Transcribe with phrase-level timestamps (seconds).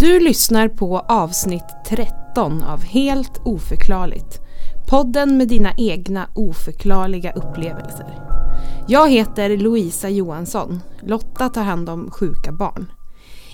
[0.00, 4.40] Du lyssnar på avsnitt 13 av Helt oförklarligt.
[4.90, 8.18] Podden med dina egna oförklarliga upplevelser.
[8.88, 10.80] Jag heter Louisa Johansson.
[11.02, 12.92] Lotta tar hand om sjuka barn.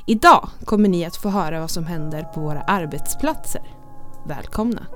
[0.07, 3.63] Idag kommer ni att få höra vad som händer på våra arbetsplatser.
[4.29, 4.87] Välkomna!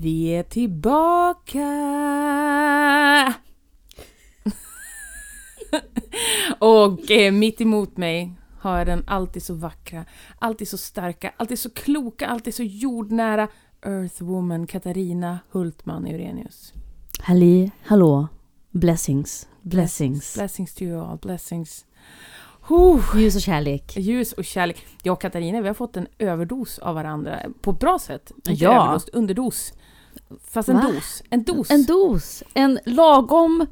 [0.00, 1.64] Vi är tillbaka!
[6.58, 10.04] och eh, mitt emot mig har jag den alltid så vackra,
[10.38, 13.48] alltid så starka, alltid så kloka, alltid så jordnära
[13.82, 16.72] Earthwoman Katarina Hultman Eurenius.
[17.20, 18.28] Halli, hallå,
[18.70, 20.34] blessings, blessings.
[20.34, 21.86] Blessings to you all, blessings.
[22.68, 23.00] Huh.
[23.16, 23.96] Ljus och kärlek.
[23.96, 24.86] Ljus och kärlek.
[25.02, 27.40] Jag och Katarina, vi har fått en överdos av varandra.
[27.60, 28.32] På ett bra sätt.
[28.36, 28.82] Inte Ja.
[28.82, 29.72] Överdos, underdos.
[30.50, 30.82] Fast en Va?
[30.82, 31.22] dos.
[31.30, 31.70] En dos.
[31.70, 33.66] En dos, en lagom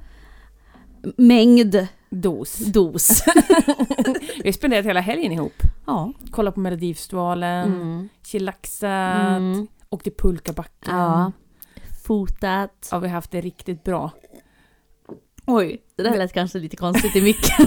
[1.16, 2.58] mängd dos.
[2.58, 3.22] dos.
[4.42, 5.52] Vi har spenderat hela helgen ihop.
[5.86, 6.12] ja.
[6.30, 8.08] Kolla på Melodifestivalen, Mm.
[8.26, 9.66] chillaxat, Mm.
[9.90, 10.94] åkt till pulkabacken.
[10.96, 11.32] ja.
[12.06, 12.88] Fotat.
[12.90, 14.10] Ja, vi har haft det riktigt bra.
[15.46, 17.66] Oj, det där lät kanske lite konstigt i micken.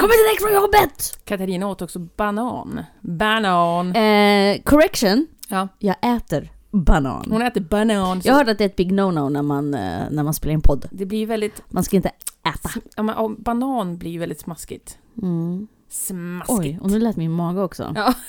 [0.00, 1.18] Kommer direkt från jobbet!
[1.24, 2.82] Katarina åt också banan.
[3.00, 3.96] Banan.
[3.96, 6.52] Eh, correction, Ja, jag äter
[6.84, 7.26] banan.
[7.30, 8.22] hon äter banan.
[8.22, 10.34] så Jag har hört att det är ett big no-no när man, eh, när man
[10.34, 10.88] spelar in podd.
[10.90, 11.62] Det blir väldigt...
[11.68, 12.10] Man ska inte
[12.54, 12.70] äta.
[12.96, 14.98] Ja, men, banan blir ju väldigt smaskigt.
[15.22, 15.66] Mm.
[15.88, 16.58] Smaskigt.
[16.58, 17.92] Oj, och nu lät min mage också.
[17.96, 18.14] Ja.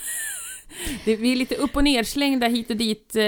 [1.06, 3.16] Det, vi är lite upp och nerslängda hit och dit.
[3.16, 3.23] Eh,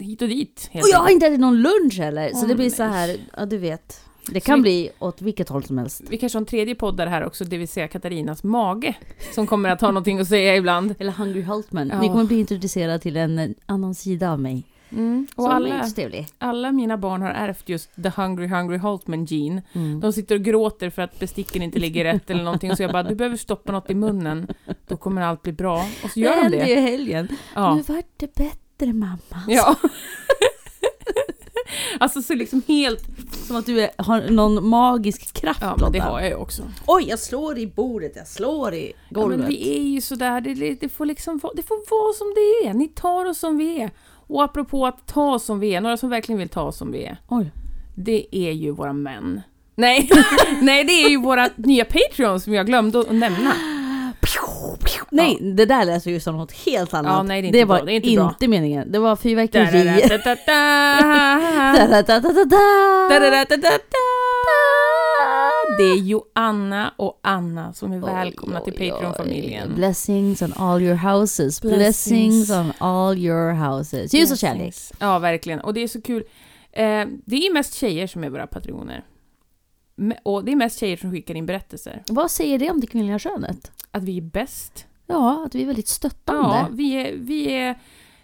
[0.00, 0.70] hit och dit.
[0.74, 2.70] Och jag har inte ätit någon lunch heller, så Åh, det blir nej.
[2.70, 4.07] så här, ja du vet.
[4.26, 6.02] Det kan vi- bli åt vilket håll som helst.
[6.08, 8.94] Vi kanske har en tredje podd här också, det vill säga Katarinas mage.
[9.34, 10.94] Som kommer att ha någonting att säga ibland.
[10.98, 11.88] Eller Hungry Hultman.
[11.88, 12.00] Ja.
[12.00, 14.64] Ni kommer bli introducerade till en annan sida av mig.
[14.90, 15.26] Mm.
[15.36, 15.84] Och alla,
[16.38, 19.62] alla mina barn har ärvt just the hungry hungry Holtman gene.
[19.72, 20.00] Mm.
[20.00, 22.76] De sitter och gråter för att besticken inte ligger rätt eller någonting.
[22.76, 24.48] Så jag bara, du behöver stoppa något i munnen.
[24.86, 25.86] Då kommer allt bli bra.
[26.04, 26.68] Och så gör de hände det.
[26.68, 27.28] ju helgen.
[27.54, 27.74] Ja.
[27.74, 29.42] Nu vart det bättre mamma.
[29.48, 29.76] ja.
[32.00, 33.27] alltså så liksom helt...
[33.46, 36.62] Som att du är, har någon magisk kraft Ja, men det har jag ju också.
[36.86, 39.38] Oj, jag slår i bordet, jag slår i Ja, golvet.
[39.38, 42.68] men vi är ju sådär, det, det, får liksom vara, det får vara som det
[42.68, 42.74] är.
[42.74, 43.90] Ni tar oss som vi är.
[44.26, 46.92] Och apropå att ta oss som vi är, några som verkligen vill ta oss som
[46.92, 47.16] vi är.
[47.28, 47.50] Oj.
[47.94, 49.40] Det är ju våra män.
[49.74, 50.10] Nej,
[50.62, 53.52] nej det är ju våra nya Patreon som jag glömde att nämna.
[55.22, 57.12] Nej, det där lät ju som något helt annat.
[57.12, 58.48] Ja, nej, det är inte var bra, det inte bra.
[58.48, 58.92] meningen.
[58.92, 60.08] Det var fyrverkeri.
[65.78, 68.90] Det är Joanna och Anna som är välkomna till Oj, oj.
[68.90, 69.74] Patreon-familjen.
[69.74, 71.60] Blessings on all your houses.
[71.60, 72.50] Blessings, Blessings.
[72.50, 74.14] on all your houses.
[74.14, 74.74] Ljus och kärlek.
[74.98, 75.60] Ja, verkligen.
[75.60, 76.24] Och det är så kul.
[76.72, 79.04] Eh, det är mest tjejer som är våra patroner.
[80.22, 82.02] Och det är mest tjejer som skickar in berättelser.
[82.08, 83.72] Vad säger det om det kvinnliga könet?
[83.90, 84.86] Att vi är bäst.
[85.08, 86.56] Ja, att vi är väldigt stöttande.
[86.56, 87.78] Ja, vi är, vi är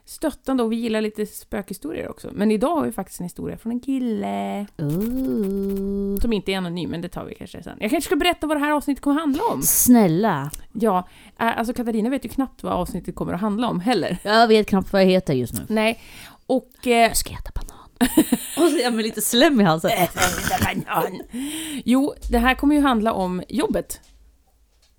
[0.05, 2.31] stöttande och vi gillar lite spökhistorier också.
[2.33, 4.67] Men idag har vi faktiskt en historia från en kille.
[4.79, 6.21] Ooh.
[6.21, 7.77] Som inte är anonym, men det tar vi kanske sen.
[7.81, 9.63] Jag kanske ska berätta vad det här avsnittet kommer att handla om.
[9.63, 10.51] Snälla.
[10.73, 14.19] Ja, alltså Katarina vet ju knappt vad avsnittet kommer att handla om heller.
[14.23, 15.61] Jag vet knappt vad jag heter just nu.
[15.69, 16.01] Nej,
[16.47, 16.87] och...
[16.87, 17.89] Eh, Jag ska äta banan.
[18.57, 19.91] och så är jag med lite slem i halsen.
[21.85, 24.01] jo, det här kommer ju handla om jobbet.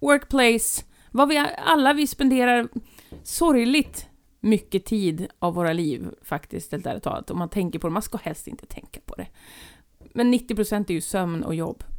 [0.01, 0.83] Workplace.
[1.15, 2.67] Vad vi alla vi spenderar
[3.23, 4.07] sorgligt
[4.39, 7.31] mycket tid av våra liv faktiskt, helt ärligt talat.
[7.31, 7.93] Om man tänker på det.
[7.93, 9.27] Man ska helst inte tänka på det.
[10.13, 11.83] Men 90% är ju sömn och jobb.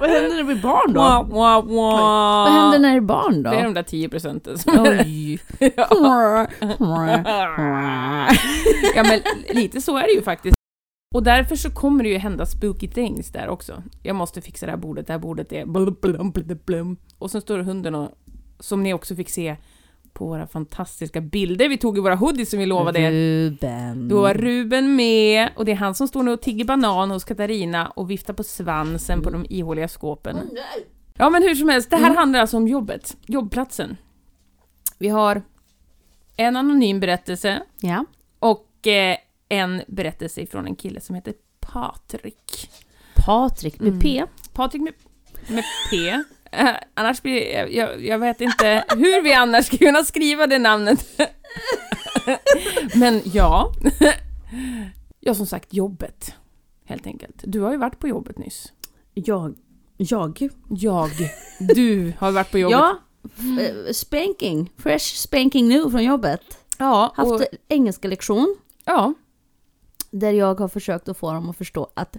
[0.00, 1.00] Vad händer när det blir barn då?
[1.00, 2.44] Wah, wah, wah.
[2.44, 3.50] Vad händer när det är barn då?
[3.50, 5.40] Det är de där 10 procenten som Oj.
[8.94, 9.20] Ja men
[9.56, 10.55] lite så är det ju faktiskt.
[11.14, 13.82] Och därför så kommer det ju hända spooky things där också.
[14.02, 16.96] Jag måste fixa det här bordet, det här bordet är blum, blum, blum, blum.
[17.18, 18.10] Och sen står hunden och,
[18.60, 19.56] som ni också fick se
[20.12, 23.10] på våra fantastiska bilder vi tog i våra hoodies som vi lovade.
[23.10, 24.08] Ruben.
[24.08, 27.24] Då var Ruben med och det är han som står nu och tigger banan hos
[27.24, 30.36] Katarina och viftar på svansen på de ihåliga skåpen.
[31.14, 32.16] Ja men hur som helst, det här Mm.
[32.16, 33.96] handlar alltså om jobbet, jobbplatsen.
[34.98, 35.42] Vi har
[36.36, 38.04] en anonym berättelse Ja.
[38.38, 39.16] och eh,
[39.48, 42.70] en berättelse från en kille som heter Patrik.
[43.26, 44.00] Patrik med Mm.
[44.00, 44.24] P.
[44.52, 44.92] Patrik med,
[45.48, 46.08] med P.
[46.52, 50.58] Eh, annars blir jag, jag, jag vet inte hur vi annars ska kunna skriva det
[50.58, 51.20] namnet.
[52.94, 53.72] Men ja.
[55.20, 56.34] Ja, som sagt, jobbet.
[56.84, 57.34] Helt enkelt.
[57.46, 58.72] Du har ju varit på jobbet nyss.
[59.14, 59.54] Jag.
[59.96, 60.48] Jag?
[60.68, 61.10] Jag.
[61.58, 62.78] Du har varit på jobbet.
[62.78, 62.98] Ja.
[63.62, 64.72] eh, Spanking.
[64.76, 66.40] Fresh spanking nu från jobbet.
[66.78, 69.14] Ja, haft och, engelska lektion ja,
[70.18, 72.16] där jag har försökt att få dem att förstå att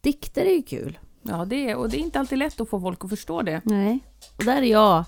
[0.00, 0.98] dikter är ju kul.
[1.22, 3.60] ja det är, och det är inte alltid lätt att få folk att förstå det.
[3.64, 3.98] Nej.
[4.38, 5.04] Och där är jag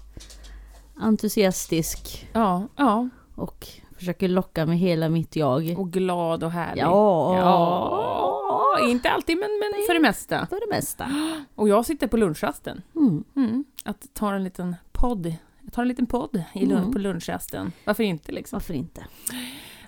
[1.00, 3.08] entusiastisk Ja, ja.
[3.34, 3.66] och
[3.98, 5.74] försöker locka med hela mitt jag.
[5.78, 6.82] Och glad och härlig.
[6.82, 7.36] Ja.
[7.38, 10.46] Ja, inte alltid men, men för det mesta.
[10.46, 11.06] För det mesta.
[11.54, 12.82] Och jag sitter på lunchrasten.
[12.96, 13.24] Mm.
[13.36, 13.64] Mm.
[13.84, 15.34] Att ta en liten podd.
[15.62, 16.92] Jag tar en liten podd i lun- Mm.
[16.92, 17.72] på lunchrasten.
[17.84, 18.56] Varför inte liksom?
[18.56, 19.04] Varför inte?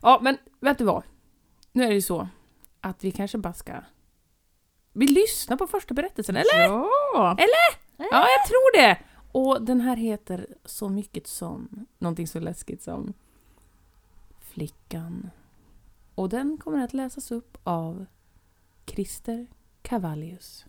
[0.02, 1.02] Ja, men vet du vad?
[1.72, 2.28] Nu är det ju så
[2.80, 3.72] att vi kanske bara ska...
[4.92, 6.62] Vi lyssnar på första berättelsen, eller?
[6.62, 7.36] Ja!
[7.96, 8.98] Ja, jag tror det!
[9.32, 11.86] Och den här heter så mycket som...
[11.98, 13.12] Någonting så läskigt som...
[14.40, 15.30] Flickan.
[16.14, 18.06] Och den kommer att läsas upp av
[18.86, 19.46] Christer
[19.82, 20.66] Cavallius.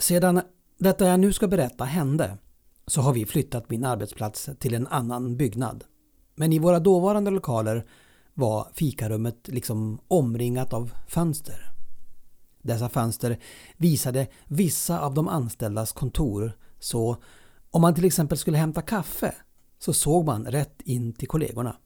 [0.00, 0.40] Sedan
[0.78, 2.38] detta jag nu ska berätta hände
[2.86, 5.84] så har vi flyttat min arbetsplats till en annan byggnad.
[6.34, 7.86] Men i våra dåvarande lokaler
[8.34, 11.72] var fikarummet liksom omringat av fönster.
[12.62, 13.38] Dessa fönster
[13.76, 17.16] visade vissa av de anställdas kontor så
[17.70, 19.34] om man till exempel skulle hämta kaffe
[19.78, 21.76] så såg man rätt in till kollegorna.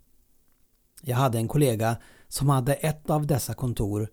[1.03, 1.97] Jag hade en kollega
[2.29, 4.09] som hade ett av dessa kontor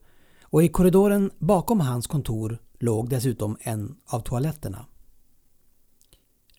[0.51, 4.86] och i korridoren bakom hans kontor låg dessutom en av toaletterna.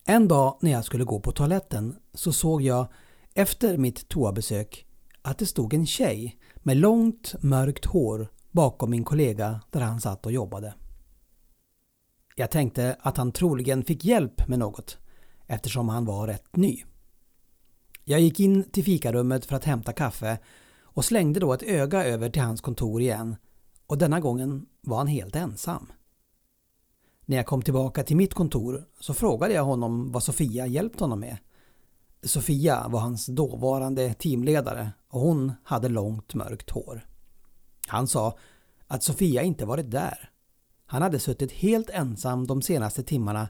[0.05, 2.87] En dag när jag skulle gå på toaletten så såg jag
[3.33, 4.85] efter mitt toabesök
[5.21, 10.25] att det stod en tjej med långt mörkt hår bakom min kollega där han satt
[10.25, 10.73] och jobbade.
[12.35, 14.97] Jag tänkte att han troligen fick hjälp med något
[15.47, 16.83] eftersom han var rätt ny.
[18.03, 20.39] Jag gick in till fikarummet för att hämta kaffe
[20.81, 23.35] och slängde då ett öga över till hans kontor igen
[23.87, 25.91] och denna gången var han helt ensam.
[27.25, 31.19] När jag kom tillbaka till mitt kontor så frågade jag honom vad Sofia hjälpt honom
[31.19, 31.37] med.
[32.23, 37.07] Sofia var hans dåvarande teamledare och hon hade långt mörkt hår.
[37.87, 38.37] Han sa
[38.87, 40.29] att Sofia inte varit där.
[40.85, 43.49] Han hade suttit helt ensam de senaste timmarna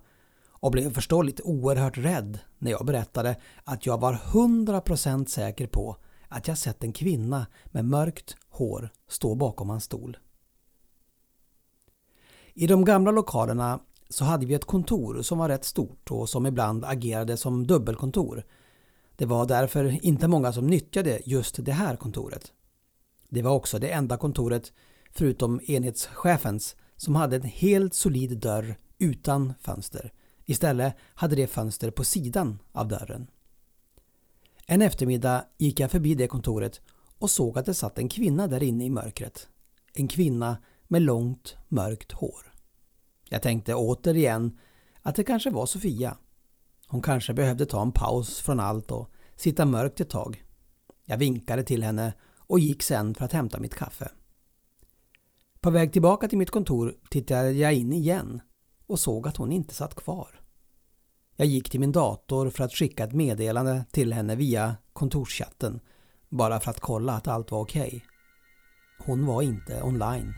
[0.50, 5.98] och blev förståeligt oerhört rädd när jag berättade att jag var 100% säker på
[6.28, 10.18] att jag sett en kvinna med mörkt hår stå bakom hans stol.
[12.54, 13.80] I de gamla lokalerna
[14.10, 18.44] så hade vi ett kontor som var rätt stort och som ibland agerade som dubbelkontor.
[19.16, 22.54] Det var därför inte många som nyttjade just det här kontoret.
[23.30, 24.74] Det var också det enda kontoret,
[25.12, 30.14] förutom enhetschefens, som hade en helt solid dörr utan fönster.
[30.46, 33.28] Istället hade det fönster på sidan av dörren.
[34.66, 36.82] En eftermiddag gick jag förbi det kontoret
[37.24, 39.48] och såg att det satt en kvinna där inne i mörkret.
[39.94, 42.54] En kvinna med långt mörkt hår.
[43.30, 44.60] Jag tänkte återigen
[45.02, 46.18] att det kanske var Sofia.
[46.88, 50.44] Hon kanske behövde ta en paus från allt och sitta mörkt ett tag.
[51.06, 54.12] Jag vinkade till henne och gick sen för att hämta mitt kaffe.
[55.60, 58.42] På väg tillbaka till mitt kontor tittade jag in igen
[58.88, 60.42] och såg att hon inte satt kvar.
[61.36, 65.80] Jag gick till min dator för att skicka ett meddelande till henne via kontorschatten
[66.34, 68.06] bara för att kolla att allt var okej.
[69.06, 70.34] Hon var inte online.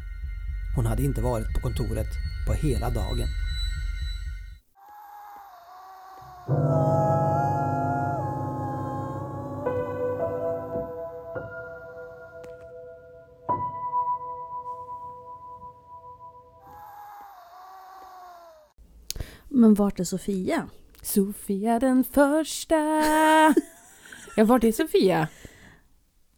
[0.76, 2.08] Hon hade inte varit på kontoret
[2.48, 3.28] på hela dagen.
[19.50, 20.70] Men vart är Sofia?
[21.02, 22.76] Sofia den första.
[24.36, 25.28] ja, vart är Sofia?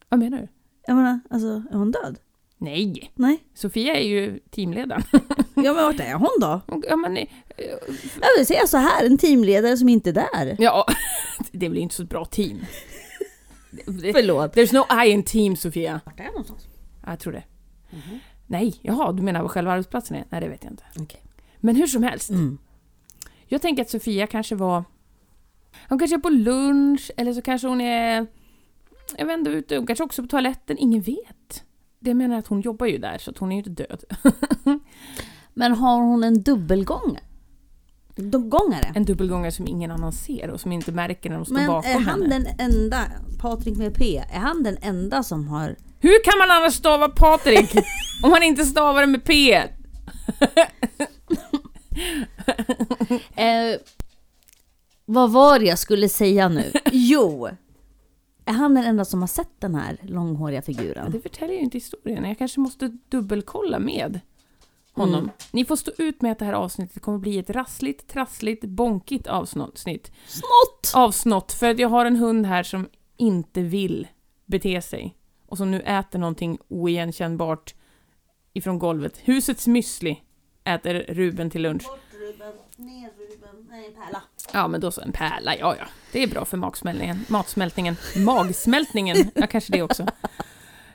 [0.08, 0.48] Vad menar du?
[0.86, 2.18] Jag menar, alltså är hon död?
[2.58, 3.44] Nej, Nej.
[3.54, 5.02] Sofia är ju teamledaren.
[5.54, 6.60] Ja men vart är hon då?
[6.88, 7.26] ja, men, eh,
[8.20, 10.56] Jag vill säga så här, en teamledare som inte är där.
[10.58, 10.86] ja,
[11.52, 12.60] det är väl inte så ett bra team.
[13.86, 14.56] Förlåt.
[14.56, 16.00] There's no I in team, Sofia.
[16.04, 16.66] Vart är hon någonstans?
[17.04, 17.42] Ja, Jag tror det.
[18.46, 20.24] Nej, jaha, du menar vad själva arbetsplatsen är?
[20.30, 20.84] Nej, det vet jag inte.
[21.00, 21.22] Okej.
[21.60, 22.30] Men hur som helst.
[22.30, 22.58] Mm.
[23.46, 24.84] Jag tänker att Sofia kanske var...
[25.88, 28.26] Hon kanske är på lunch, eller så kanske hon är...
[29.16, 29.76] Jag vet inte, ute.
[29.76, 30.78] Hon kanske också på toaletten.
[30.78, 31.64] Ingen vet.
[32.00, 34.04] Det menar att hon jobbar ju där, så att hon är ju inte död.
[35.54, 37.18] Men har hon en dubbelgång?
[38.32, 38.92] Gångare?
[38.94, 41.90] En dubbelgångare som ingen annan ser och som inte märker när de står Men bakom
[41.90, 42.38] är han henne.
[42.38, 43.04] den enda,
[43.38, 45.76] Patrik med P, är han den enda som har...
[46.00, 47.74] Hur kan man annars stava Patrik
[48.22, 49.62] om man inte stavar det med P?
[53.36, 53.80] Eh,
[55.04, 56.72] vad var det jag skulle säga nu?
[56.92, 57.48] jo,
[58.48, 61.12] Är han den enda som har sett den här långhåriga figuren?
[61.12, 62.24] det förtäljer ju inte historien.
[62.24, 64.20] Jag kanske måste dubbelkolla med
[64.92, 65.20] honom.
[65.20, 65.30] Mm.
[65.52, 69.26] Ni får stå ut med att det här avsnittet kommer bli ett rassligt, trassligt, bonkigt
[69.26, 70.12] avsnitt.
[70.26, 70.92] Snott!
[70.94, 74.08] Avsnott, för att jag har en hund här som inte vill
[74.46, 75.16] bete sig.
[75.46, 77.74] Och som nu äter någonting oigenkännbart
[78.52, 79.18] ifrån golvet.
[79.18, 80.16] Husets müsli
[80.64, 81.84] äter Ruben till lunch.
[81.84, 84.22] Bort Ruben, ner Ruben, nej pärla.
[84.52, 85.84] Ja, men då så en pärla, ja ja.
[86.12, 87.24] Det är bra för magsmältningen.
[87.28, 87.96] Matsmältningen.
[88.16, 90.06] Magsmältningen, ja kanske det också.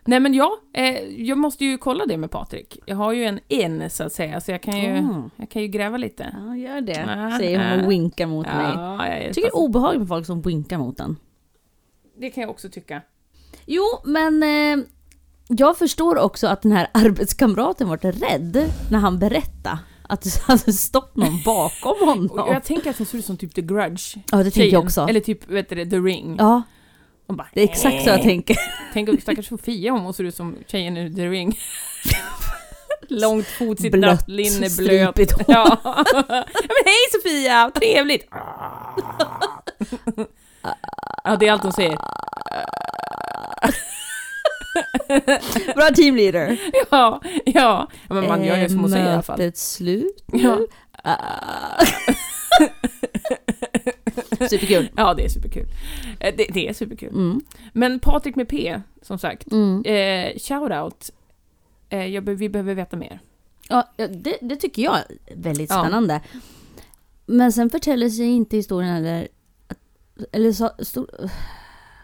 [0.05, 2.79] Nej men ja, eh, jag måste ju kolla det med Patrik.
[2.85, 5.29] Jag har ju en en så att säga, så jag kan ju, Mm.
[5.35, 6.35] jag kan ju gräva lite.
[6.47, 7.05] Ja, gör det.
[7.17, 7.85] Ah, Säger hon ah.
[7.85, 8.71] och winkar mot mig.
[8.75, 11.17] Ja, jag, Jag tycker det är obehagligt med folk som winkar mot en.
[12.17, 13.01] det kan jag också tycka.
[13.65, 14.85] Jo, men eh,
[15.47, 19.79] jag förstår också att den här arbetskamraten var rädd när han berättade
[20.09, 22.29] att det hade stått någon bakom honom.
[22.47, 24.15] jag tänker att hon ser ut som typ The Grudge.
[24.31, 25.01] Ja, det tänker jag också.
[25.09, 26.35] Eller typ, vet du, The Ring.
[26.39, 26.61] Ja,
[27.27, 28.57] Och bara, det är exakt så jag tänker.
[28.93, 31.57] Tänk stackars Sofia om hon ser ut som tjejen i The Ring.
[33.07, 35.31] Långt fotsigt Blött, natt, linne, blöt.
[35.47, 35.77] Ja.
[36.13, 38.27] Men hej Sofia, trevligt!
[41.23, 41.97] Ja, det är allt hon säger.
[45.75, 46.59] Bra teamleader.
[46.73, 47.87] Ja, ja.
[48.07, 49.37] ja men man gör ju som hon säger i alla fall.
[49.37, 50.55] Mötet slut Ja.
[50.55, 50.67] nu?
[51.03, 51.85] Ah.
[54.49, 54.89] Superkul.
[54.97, 55.65] ja, det är superkul.
[56.19, 57.09] Eh, Det, det är superkul.
[57.09, 57.41] Mm.
[57.73, 59.51] Men Patrik med P, som sagt.
[59.51, 59.83] Mm.
[59.85, 61.11] Eh, shoutout.
[61.89, 63.19] Eh, jag, vi behöver veta mer.
[63.69, 65.79] Ja, ja, det, det tycker jag är väldigt Ja.
[65.83, 66.21] spännande.
[67.25, 69.27] Men sen förtäller sig inte historien eller...
[69.67, 69.77] att-
[70.31, 71.07] Eller så, stod,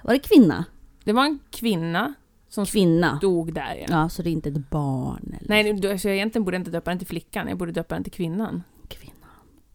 [0.04, 0.66] var det kvinna?
[1.04, 2.14] Det var en kvinna
[2.50, 3.18] som Kvinna.
[3.18, 3.75] stod där.
[3.75, 3.86] Ja.
[3.89, 6.72] Ja, så det är inte ett barn eller Nej, du- alltså, jag egentligen borde inte
[6.72, 8.63] döpa den till flickan, jag borde döpa den till kvinnan.
[8.88, 9.13] kvinna.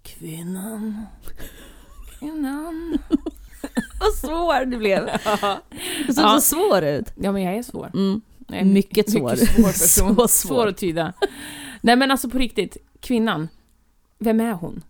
[0.03, 1.07] Kvinnan.
[2.19, 2.99] Kvinnan.
[4.01, 5.01] Vad svår du blev.
[6.07, 6.35] Du såg Ja.
[6.35, 7.13] så svår ut.
[7.17, 7.91] Ja, men jag är svår.
[7.95, 8.21] Mm.
[8.49, 9.31] Jag är Mycket svår.
[9.31, 10.17] Mycket svår person.
[10.17, 10.29] Så svår.
[10.29, 11.13] svår att tyda.
[11.81, 12.77] Nej, men alltså på riktigt.
[13.01, 13.49] Kvinnan.
[14.19, 14.83] Vem är hon?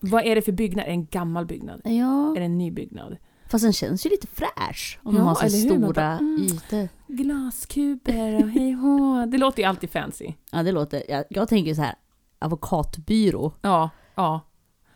[0.00, 0.84] Vad är det för byggnad?
[0.84, 1.80] Är det en gammal byggnad?
[1.84, 3.16] Ja, Är det en ny byggnad?
[3.52, 4.98] Fast den känns ju lite fräsch.
[5.02, 5.42] Om Ja, de har så?
[5.42, 6.42] Man stora mm.
[6.42, 6.88] ytor.
[7.06, 9.26] Glaskuber och hej hå.
[9.26, 10.32] Det låter ju alltid fancy.
[10.52, 11.02] Ja, det låter...
[11.08, 11.94] Jag, jag tänker så här,
[12.38, 14.40] advokatbyrå Ja, ja.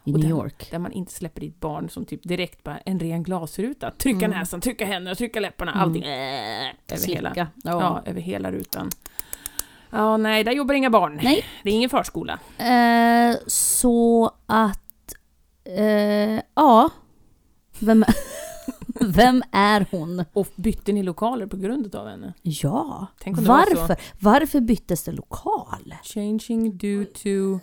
[0.04, 0.70] i Och New York.
[0.70, 3.90] Där man inte släpper dit barn som typ direkt bara en ren glasruta.
[3.90, 4.38] Trycka Mm.
[4.38, 5.82] näsan, trycka händerna, trycka läpparna, Mm.
[5.82, 6.02] allting.
[6.02, 7.32] Äh, över hela.
[7.36, 7.46] Ja.
[7.64, 8.02] Ja.
[8.06, 8.90] över hela rutan.
[9.90, 11.20] Ja, nej, där jobbar inga barn.
[11.22, 11.44] Nej.
[11.62, 12.38] Det är ingen förskola.
[12.58, 15.14] Eh, så att...
[15.64, 16.90] Eh, ja.
[17.78, 18.04] Vem,
[19.00, 20.24] vem är hon?
[20.32, 22.34] Och bytte ni lokaler på grund av henne?
[22.42, 23.06] Ja.
[23.26, 23.96] Varför?
[24.20, 25.94] Varför byttes det lokal?
[26.02, 27.60] Changing due to,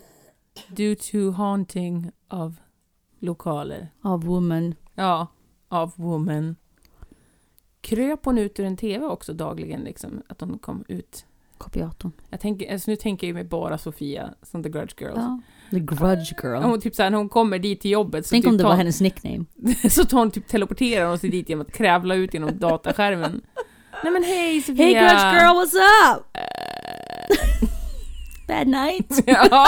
[0.68, 2.52] due to haunting of
[3.18, 3.88] lokaler.
[4.02, 4.74] Av woman.
[4.94, 5.26] Ja,
[5.68, 6.56] av woman.
[7.80, 10.22] Kröp hon ut ur en TV också dagligen, liksom?
[10.28, 11.26] Att hon kom ut?
[11.58, 12.12] Kopiatorn.
[12.30, 15.16] Jag tänker, alltså nu tänker jag med bara Sofia som The Grudge Girls.
[15.16, 15.40] Ja.
[15.70, 16.62] The grudge girl.
[16.62, 18.70] Hon typ såhär, när hon kommer dit till jobbet så, Tänk typ om det tar,
[18.70, 19.44] var hennes nickname.
[19.90, 23.40] så tar hon typ teleporterar hon sig dit genom att krävla ut genom dataskärmen.
[24.04, 24.84] Nej men hej Sofia!
[24.84, 25.74] Hey grudge girl, what's
[26.14, 26.24] up?
[28.48, 29.22] Bad night.
[29.26, 29.66] ja,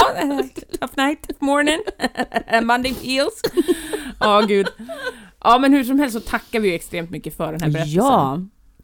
[0.80, 1.78] tough night, tough morning,
[2.62, 3.40] Monday feels.
[4.20, 4.66] Ja, gud.
[5.44, 8.02] Ja, men hur som helst så tackar vi ju extremt mycket för den här berättelsen.
[8.04, 8.40] Ja.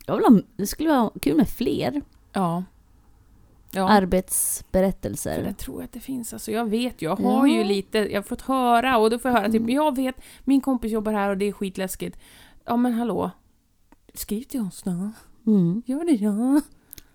[0.07, 2.65] Jag vill ha, det skulle vara kul med fler Ja.
[3.75, 5.35] Ja, arbetsberättelser.
[5.35, 6.33] för det tror jag att det finns.
[6.33, 7.55] Alltså, jag vet jag har Ja.
[7.55, 9.75] ju lite, jag har fått höra och då får jag höra typ, Mm.
[9.75, 10.15] jag vet,
[10.45, 12.19] min kompis jobbar här och det är skitläskigt.
[12.65, 13.31] Ja, men hallå.
[14.15, 15.11] Skriv till oss då.
[15.47, 15.83] Mm.
[15.87, 16.61] Gör det ja.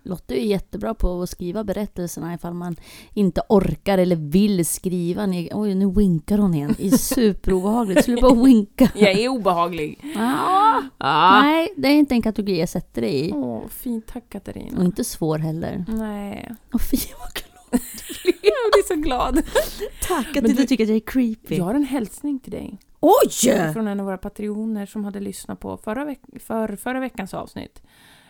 [0.08, 2.76] Lotta är jättebra på att skriva berättelserna ifall man
[3.14, 5.26] inte orkar eller vill skriva.
[5.26, 6.74] Ni- Oj, nu winkar hon igen.
[6.78, 8.04] Det är superobehagligt.
[8.04, 8.90] Sluta bara winka.
[8.94, 10.00] Jag är obehaglig.
[10.16, 11.40] Ah, Ja.
[11.42, 13.32] nej, det är inte en kategori jag sätter dig i.
[13.32, 14.06] Åh, fint.
[14.06, 14.84] Tack Och Katarina.
[14.84, 15.84] inte svår heller.
[15.88, 16.52] Nej.
[16.72, 17.44] Åh fy vad glad.
[18.24, 19.42] Jag blir så glad.
[20.02, 21.56] Tack att Men du du- inte tycker att jag är creepy.
[21.56, 22.78] Jag har en hälsning till dig.
[23.00, 23.72] Oj!
[23.72, 27.82] Från en av våra patrioner som hade lyssnat på förra, veck för, förra veckans avsnitt.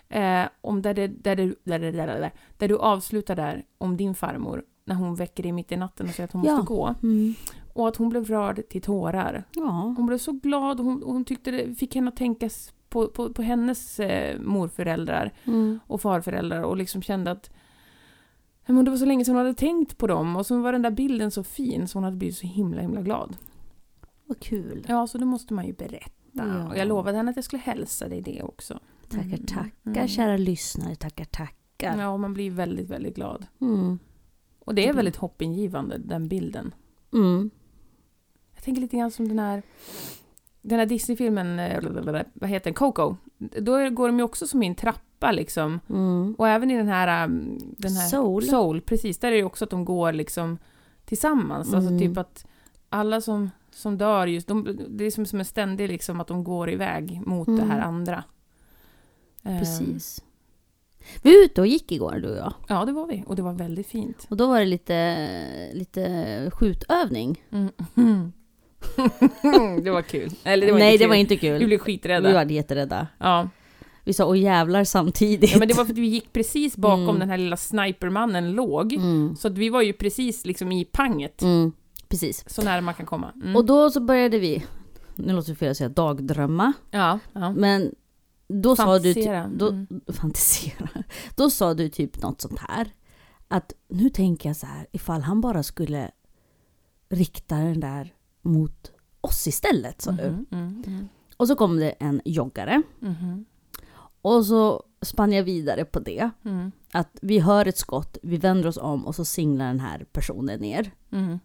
[0.08, 3.96] Eh, om där, det, där, det, där, det, där, där, där du avslutar där om
[3.96, 6.52] din farmor när hon väcker dig mitt i natten och säger att hon Ja.
[6.56, 6.94] måste gå.
[7.02, 7.34] Mm.
[7.74, 9.44] Och att hon blev rörd till tårar.
[9.54, 9.94] Ja.
[9.96, 12.50] Hon blev så glad och hon, och hon tyckte det fick henne att tänka
[12.88, 15.80] på, på, på hennes eh, morföräldrar Mm.
[15.86, 17.50] och farföräldrar och liksom kände att
[18.66, 20.82] men det var så länge sedan hon hade tänkt på dem och så var den
[20.82, 23.36] där bilden så fin så hon hade blivit så himla himla glad.
[24.26, 24.86] Vad kul.
[24.88, 26.10] Ja, så det måste man ju berätta.
[26.32, 26.68] Ja.
[26.68, 28.78] Och jag lovade henne att jag skulle hälsa dig det också.
[29.08, 29.46] Tackar, Mm.
[29.46, 30.08] tackar Mm.
[30.08, 30.94] kära lyssnare.
[30.94, 31.98] Tackar, tackar.
[31.98, 33.46] Ja, man blir väldigt, väldigt glad.
[33.60, 33.98] Mm.
[34.60, 34.96] Och det är Mm.
[34.96, 36.74] väldigt hoppingivande, den bilden.
[37.12, 37.50] Mm.
[38.54, 39.62] Jag tänker lite grann som den här
[40.62, 44.66] den här Disney-filmen, eh, vad heter den, Coco, då går de ju också som i
[44.66, 45.80] en trappa liksom.
[45.88, 46.34] Mm.
[46.38, 47.24] Och även i den här...
[47.24, 48.42] um, Den här Soul.
[48.42, 49.18] Soul, precis.
[49.18, 50.58] Där är det också att de går liksom
[51.04, 51.74] tillsammans.
[51.74, 51.98] Alltså Mm.
[52.00, 52.46] typ att
[52.88, 56.44] alla som, som dör just, de, det är som, som en ständig liksom att de
[56.44, 57.60] går iväg mot Mm.
[57.60, 58.24] det här andra.
[59.44, 60.22] Ehm, Precis.
[61.22, 62.52] Vi var ute och gick igår du och jag.
[62.68, 63.24] Ja, det var vi.
[63.26, 64.26] Och det var väldigt fint.
[64.30, 65.28] Och då var det lite,
[65.74, 67.42] lite skjutövning.
[67.50, 68.32] Mm.
[69.84, 70.30] det var kul.
[70.44, 71.08] Eller det var Nej, inte det kul.
[71.08, 71.56] var inte Vi kul.
[71.58, 72.32] blev Vi skiträdda.
[72.32, 73.06] var jätterädda.
[73.18, 73.48] Ja.
[74.04, 75.52] Vi sa åh jävlar samtidigt.
[75.52, 77.18] ja, men det var för att vi gick precis bakom Mm.
[77.18, 78.92] den här lilla snipermannen låg.
[78.92, 79.36] Mm.
[79.36, 81.42] Så att vi var ju precis liksom i panget.
[81.42, 81.72] Mm.
[82.08, 82.44] Precis.
[82.46, 83.32] Så nära man kan komma.
[83.42, 83.56] Mm.
[83.56, 84.64] Och då så började vi,
[85.14, 87.52] nu låter det fel att säga dagdrömma, ja, ja.
[87.52, 87.94] men
[88.48, 89.14] då sa du...
[89.14, 89.50] ty- Fantisera.
[89.54, 89.86] Då, Mm.
[90.12, 90.88] Fantisera.
[91.36, 92.92] Då sa du typ något sånt här.
[93.48, 96.10] Att nu tänker jag så här, ifall han bara skulle
[97.08, 100.30] rikta den där mot oss istället, sa du.
[100.30, 102.82] Mhm, mm, mm, Och så kom det en joggare.
[103.00, 103.44] mhm,
[104.22, 106.30] Och så spann jag vidare på det.
[106.44, 110.06] mm, Att vi hör ett skott, vi vänder oss om och så singlar den här
[110.12, 110.90] personen ner.
[111.12, 111.38] mm.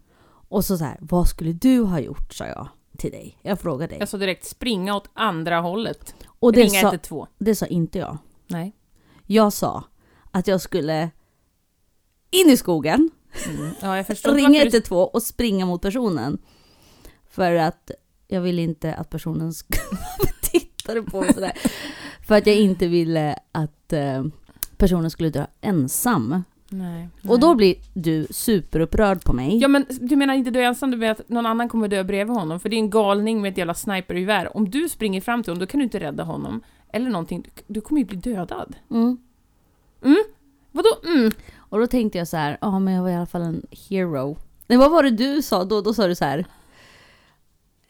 [0.49, 2.67] Och så så här, vad skulle du ha gjort, sa jag
[2.97, 3.37] till dig.
[3.41, 4.07] Jag frågade dig.
[4.07, 6.15] Sa direkt springa åt andra hållet.
[6.43, 7.27] Och det Ringa sa, 112.
[7.37, 8.17] det sa inte jag.
[8.47, 8.75] Nej.
[9.25, 9.83] Jag sa
[10.31, 11.09] att jag skulle
[12.31, 13.09] in i skogen,
[13.49, 13.65] Mm.
[13.81, 16.37] Ja, ringa varför du- 112 och springa mot personen.
[17.29, 17.91] För att
[18.27, 19.81] jag ville inte att personen skulle
[20.41, 21.51] titta på mig sådär.
[22.27, 24.23] För att jag inte ville att eh,
[24.77, 26.43] personen skulle dö ensam.
[26.73, 27.09] Nej.
[27.27, 29.57] Och då blir du superupprörd på mig.
[29.57, 32.35] Ja men du menar inte dö ensam, du menar att någon annan kommer dö bredvid
[32.37, 32.59] honom?
[32.59, 34.57] För det är en galning med ett jävla snipergevär.
[34.57, 36.61] Om du springer fram till honom, då kan du inte rädda honom.
[36.93, 38.75] Eller någonting, du- du kommer ju bli dödad.
[38.91, 39.17] Mm.
[40.71, 41.31] Vadå mm?
[41.57, 44.37] Och då tänkte jag så här, ja men jag var i alla fall en hero.
[44.67, 45.81] Nej vad var det du sa då?
[45.81, 46.45] Då sa du så här.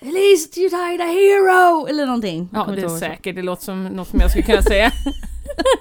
[0.02, 1.88] At least you died a hero!
[1.88, 2.50] Eller någonting.
[2.54, 3.36] Ja, det är säkert.
[3.36, 4.92] Det låter som något som jag skulle kunna säga.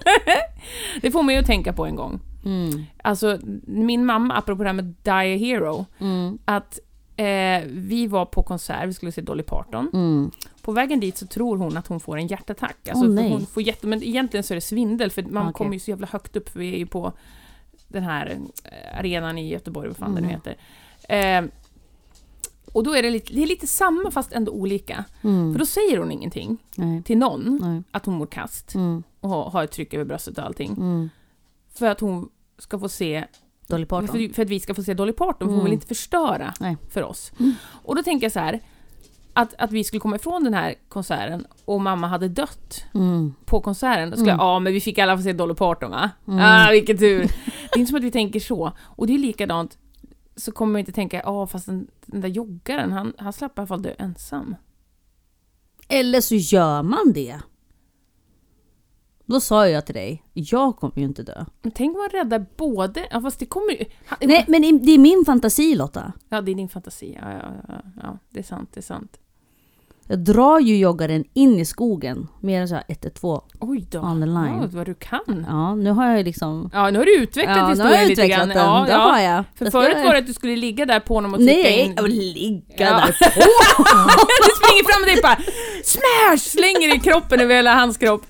[1.02, 2.20] det får mig att tänka på en gång.
[2.44, 2.84] Mm.
[3.04, 6.38] Alltså, min mamma, apropå det här med Die a Hero, Mm.
[6.44, 6.78] att
[7.16, 9.88] eh, vi var på konsert, vi skulle se Dolly Parton.
[9.92, 10.30] Mm.
[10.62, 12.88] På vägen dit så tror hon att hon får en hjärtattack.
[12.88, 13.30] Alltså, nej.
[13.30, 15.52] hon får jätte, men egentligen så är det svindel, för man Okej.
[15.52, 17.12] kommer ju så jävla högt upp, för vi är ju på
[17.88, 20.40] den här eh, arenan i Göteborg, vad fan det nu Mm.
[20.40, 20.56] heter.
[21.08, 21.44] Eh,
[22.72, 25.04] och då är det lite, det är lite samma fast ändå olika.
[25.22, 25.52] Mm.
[25.52, 27.02] För då säger hon ingenting Nej.
[27.02, 27.82] till någon, Nej.
[27.90, 29.02] att hon mår kast Mm.
[29.20, 30.74] och har har ett tryck över bröstet och allting.
[31.72, 31.78] Mm.
[31.78, 33.24] För att hon ska få se
[33.66, 34.08] Dolly Parton.
[34.08, 35.64] för, för att vi ska få se Dolly Parton, för hon Mm.
[35.64, 36.76] vill inte förstöra Nej.
[36.90, 37.32] för oss.
[37.40, 37.52] Mm.
[37.84, 38.60] Och då tänker jag så här,
[39.34, 43.34] att, att vi skulle komma ifrån den här konserten och mamma hade dött Mm.
[43.44, 44.40] på konserten, då skulle Mm.
[44.40, 46.10] jag, ja men vi fick alla få se Dolly Parton va?
[46.28, 46.40] Mm.
[46.42, 47.18] Ah, vilken tur!
[47.20, 48.72] Det är inte som att vi tänker så.
[48.80, 49.78] Och det är likadant,
[50.36, 53.60] så kommer man inte tänka, ja fast den, den där joggaren, han, han slapp i
[53.60, 54.54] alla fall dö ensam.
[55.88, 57.38] Eller så gör man det.
[59.26, 61.44] Då sa jag till dig, jag kommer ju inte dö.
[61.62, 63.84] Men tänk om man räddar både, ja fast det kommer ju...
[64.20, 66.12] Nej, men det- det är min fantasi Lotta.
[66.28, 67.18] Ja, det är din fantasi.
[67.22, 69.18] Ja, ja, ja, ja, det är sant, det är sant.
[70.12, 73.98] Jag drar ju joggaren in i skogen med så här 112 Oj då.
[74.00, 74.58] on the line.
[74.62, 75.46] Ja, vad du kan.
[75.48, 76.70] Ja, nu har jag liksom...
[76.72, 78.48] Ja, nu har du utvecklat Ja, nu historien jag lite grann.
[78.48, 78.58] den.
[78.58, 78.98] Ja, det ja.
[78.98, 79.44] har jag.
[79.54, 81.52] För ska förut jag- var det att du skulle ligga där på honom och trycka
[81.52, 81.98] Nej, in...
[81.98, 82.84] och ligga Ja.
[82.90, 83.12] där på.
[84.44, 85.38] du springer fram och dig bara
[85.84, 86.38] smash!
[86.50, 88.22] Slänger i kroppen över hela hans kropp.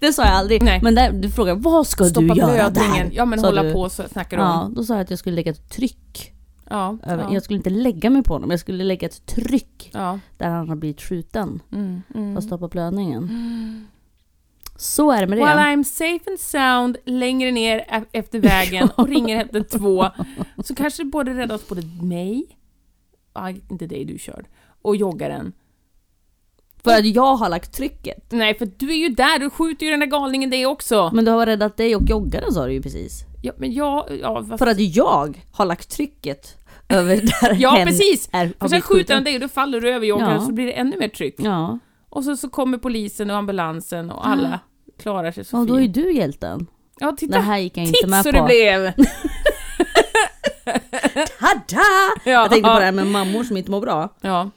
[0.00, 0.62] Det sa jag aldrig.
[0.62, 0.80] Nej.
[0.82, 3.08] Men där, du frågar vad ska Stoppa du göra blödningen.
[3.08, 3.16] där?
[3.16, 3.72] Ja, men sa hålla du.
[3.72, 4.74] på så snackar du Ja, om.
[4.74, 6.32] då sa jag att jag skulle lägga ett tryck.
[6.70, 10.18] Ja, ja, Jag skulle inte lägga mig på honom, jag skulle lägga ett tryck ja.
[10.36, 12.36] där han har blivit skjuten Mm, mm.
[12.36, 13.28] och stoppa blödningen.
[14.76, 15.44] Så är det med det.
[15.44, 20.10] While I'm safe and sound längre ner efter vägen och ringer 112
[20.64, 22.58] så kanske det både räddar oss både mig,
[23.34, 24.46] ja, inte dig du körd,
[24.82, 25.52] och joggaren.
[26.84, 28.32] För att jag har lagt trycket.
[28.32, 31.10] Nej, för du är ju där, du skjuter ju den där galningen dig också.
[31.12, 33.24] Men du har räddat dig och joggaren sa du ju precis.
[33.42, 34.18] Ja, men jag...
[34.20, 36.56] Ja, För att jag har lagt trycket
[36.98, 38.28] över där ja hen precis!
[38.32, 40.46] är, För sen skjuter han dig och då faller du över joggaren Ja.
[40.46, 41.34] så blir det ännu mer tryck.
[41.38, 44.60] Ja, Och så, så kommer polisen och ambulansen och alla
[45.02, 46.66] klarar sig så och då är du hjälten.
[47.00, 47.36] Ja, titta!
[47.36, 48.38] Det här gick jag inte Titt med så på.
[48.38, 48.92] det blev!
[51.38, 51.82] Tada!
[52.24, 54.08] Ja, Jag tänkte på det ja, här med mammor som inte mår bra.
[54.20, 54.50] ja,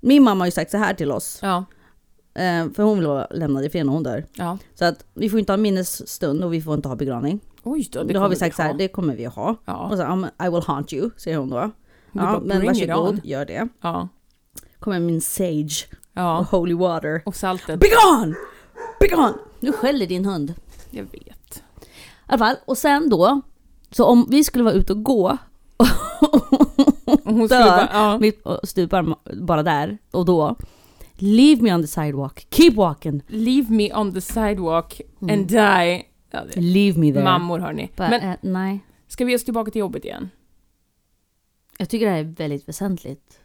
[0.00, 1.64] Min mamma har ju sagt så här till oss, ja,
[2.34, 4.24] eh, för hon vill vara lämnad i fred när hon dör.
[4.34, 4.58] ja.
[4.74, 7.40] Så att vi får inte ha minnesstund och vi får inte ha begravning.
[7.70, 9.56] Oj då, det då har vi sagt så här, det kommer vi att ha.
[9.64, 11.56] Ja, Och så, I will haunt you, säger hon då.
[11.56, 11.70] Ja,
[12.12, 13.68] bara, men varsågod, gör det.
[13.80, 14.08] ja,
[14.78, 16.38] Kommer min sage ja.
[16.38, 17.22] och holy water.
[17.26, 17.80] Och saltet.
[17.80, 18.34] Begone!
[19.00, 19.34] Begone!
[19.60, 20.54] Nu skäller din hund.
[20.90, 21.56] Jag vet.
[21.56, 21.60] I
[22.26, 23.40] alla fall, och sen då,
[23.90, 25.38] så om vi skulle vara ute och gå
[27.24, 27.66] Och hon Dör.
[27.66, 28.18] bara, ja.
[28.18, 30.56] mitt stupar bara där och då.
[31.20, 32.46] Leave me on the sidewalk.
[32.50, 33.22] Keep walking.
[33.26, 35.34] Leave me on the sidewalk Mm.
[35.34, 36.02] and die.
[36.30, 37.24] Ja, det- Leave me there.
[37.24, 37.90] Mammor hörni.
[37.96, 38.80] Bara, Men eh, nej.
[39.06, 40.30] ska vi ge oss tillbaka till jobbet igen?
[41.78, 43.40] Jag tycker det här är väldigt väsentligt.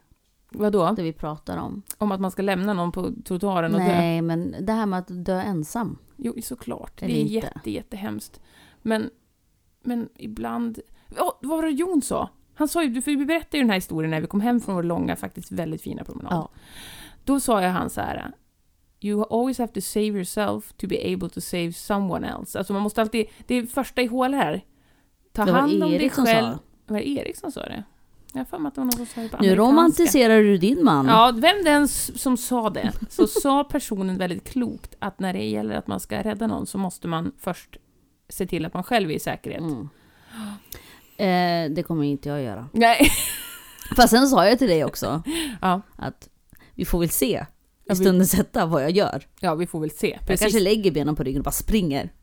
[0.50, 0.92] Vadå?
[0.92, 1.82] Det vi pratar om.
[1.98, 3.88] Om att man ska lämna någon på trottoaren och dö?
[3.88, 5.98] Nej, men det här med att dö ensam.
[6.18, 7.02] Jo, såklart.
[7.02, 7.34] Eller det är inte.
[7.34, 8.42] jätte, jättehemskt.
[8.82, 9.10] Men,
[9.84, 10.80] men ibland...
[11.16, 12.30] Ja, vad var det Jon sa?
[12.56, 14.76] Han sa ju, för vi berättade ju den här historien när vi kom hem från
[14.76, 16.34] vår långa, faktiskt väldigt fina promenad.
[16.34, 16.50] Ja.
[17.24, 18.32] Då sa jag han så här...
[19.04, 22.58] You always have to save yourself to be able to save someone else.
[22.58, 23.26] Alltså man måste alltid...
[23.48, 24.62] Det är första i hål här.
[25.34, 26.54] Ta hand om dig själv.
[26.54, 26.60] sa.
[26.88, 27.84] Var det Erik som sa det?
[28.34, 30.84] Jag för mig att det var någon som sa det på Nu romantiserar du din
[30.84, 31.06] man.
[31.06, 35.76] Ja, vem den som sa det, så sa personen väldigt klokt att när det gäller
[35.76, 37.78] att man ska rädda någon så måste man först
[38.30, 39.62] se till att man själv är i säkerhet.
[39.62, 39.90] Mm.
[41.18, 42.70] Eh, det kommer inte jag göra.
[42.74, 43.12] Nej.
[43.96, 45.24] Fast sen sa jag till dig också
[45.62, 45.82] Ja.
[45.96, 46.30] att
[46.76, 47.46] vi får väl se
[47.86, 49.28] Ja, i stundens hetta vad jag gör.
[49.40, 50.10] ja, vi får väl se.
[50.20, 50.40] Jag Precis.
[50.42, 52.14] kanske lägger benen på ryggen och bara springer.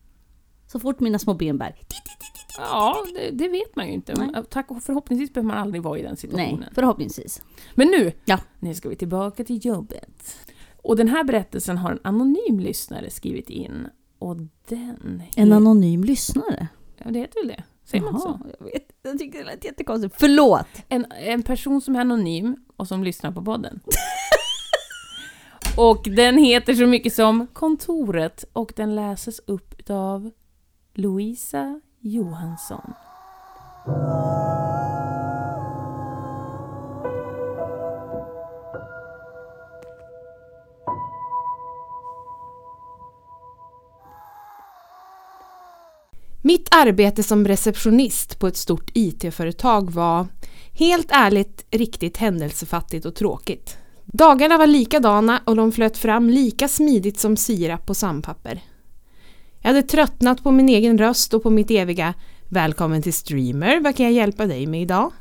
[0.67, 1.77] Så fort mina små ben bär.
[2.59, 4.15] Ja, det, det vet man ju inte.
[4.15, 4.43] Nej.
[4.51, 6.61] Tack och förhoppningsvis behöver man aldrig vara i den situationen.
[6.61, 7.43] Nej, förhoppningsvis.
[7.75, 8.39] Men nu, Ja.
[8.61, 10.37] nu ska vi tillbaka till jobbet.
[10.83, 13.89] Och den här berättelsen har en anonym lyssnare skrivit in.
[14.19, 14.37] Och
[14.69, 15.23] den...
[15.37, 16.69] En anonym lyssnare.
[17.05, 17.63] Ja, det heter väl det?
[17.85, 18.41] Säger man inte så?
[18.59, 20.15] Jag vet, jag tycker det lät jättekonstigt.
[20.19, 20.67] Förlåt!
[20.89, 23.81] En, en person som är anonym och som lyssnar på podden.
[25.81, 30.31] och den heter så mycket som Kontoret och den läses upp av
[30.95, 32.93] Louisa Johansson.
[46.43, 50.27] Mitt arbete som receptionist på ett stort IT-företag var
[50.73, 53.80] helt ärligt riktigt händelsefattigt och tråkigt.
[54.13, 58.63] Dagarna var likadana och de flöt fram lika smidigt som sirap på sandpapper.
[59.61, 62.15] Jag hade tröttnat på min egen röst och på mitt eviga
[62.49, 65.13] “Välkommen till Streamer, vad kan jag hjälpa dig med idag?”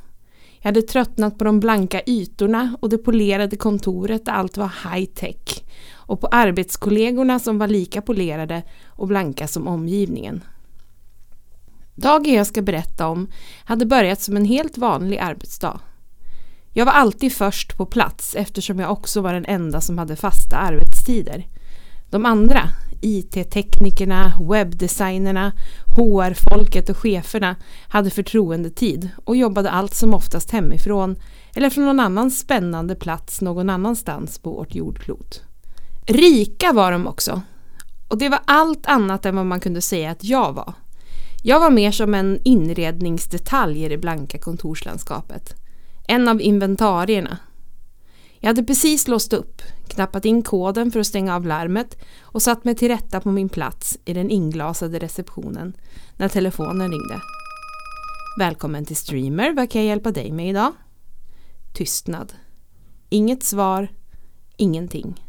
[0.60, 5.64] Jag hade tröttnat på de blanka ytorna och det polerade kontoret där allt var high-tech
[5.94, 10.44] och på arbetskollegorna som var lika polerade och blanka som omgivningen.
[11.96, 13.28] Dagen jag ska berätta om
[13.66, 15.80] hade börjat som en helt vanlig arbetsdag.
[16.74, 20.58] Jag var alltid först på plats eftersom jag också var den enda som hade fasta
[20.58, 21.48] arbetstider.
[22.10, 22.70] De andra,
[23.02, 25.52] IT-teknikerna, webbdesignerna,
[25.98, 27.56] HR-folket och cheferna
[27.88, 31.16] hade förtroendetid och jobbade allt som oftast hemifrån
[31.56, 35.42] eller från någon annan spännande plats någon annanstans på vårt jordklot.
[36.06, 37.42] Rika var de också.
[38.08, 40.74] Och det var allt annat än vad man kunde säga att jag var.
[41.44, 45.56] Jag var mer som en inredningsdetalj i det blanka kontorslandskapet.
[46.12, 47.38] En av inventarierna.
[48.40, 52.66] Jag hade precis låst upp, knappat in koden för att stänga av larmet och satt
[52.66, 55.74] mig till rätta på min plats i den inglasade receptionen
[56.18, 57.22] när telefonen ringde.
[58.40, 60.72] Välkommen till Streamer, vad kan jag hjälpa dig med idag?
[61.74, 62.34] Tystnad.
[63.10, 63.92] Inget svar,
[64.58, 65.24] ingenting.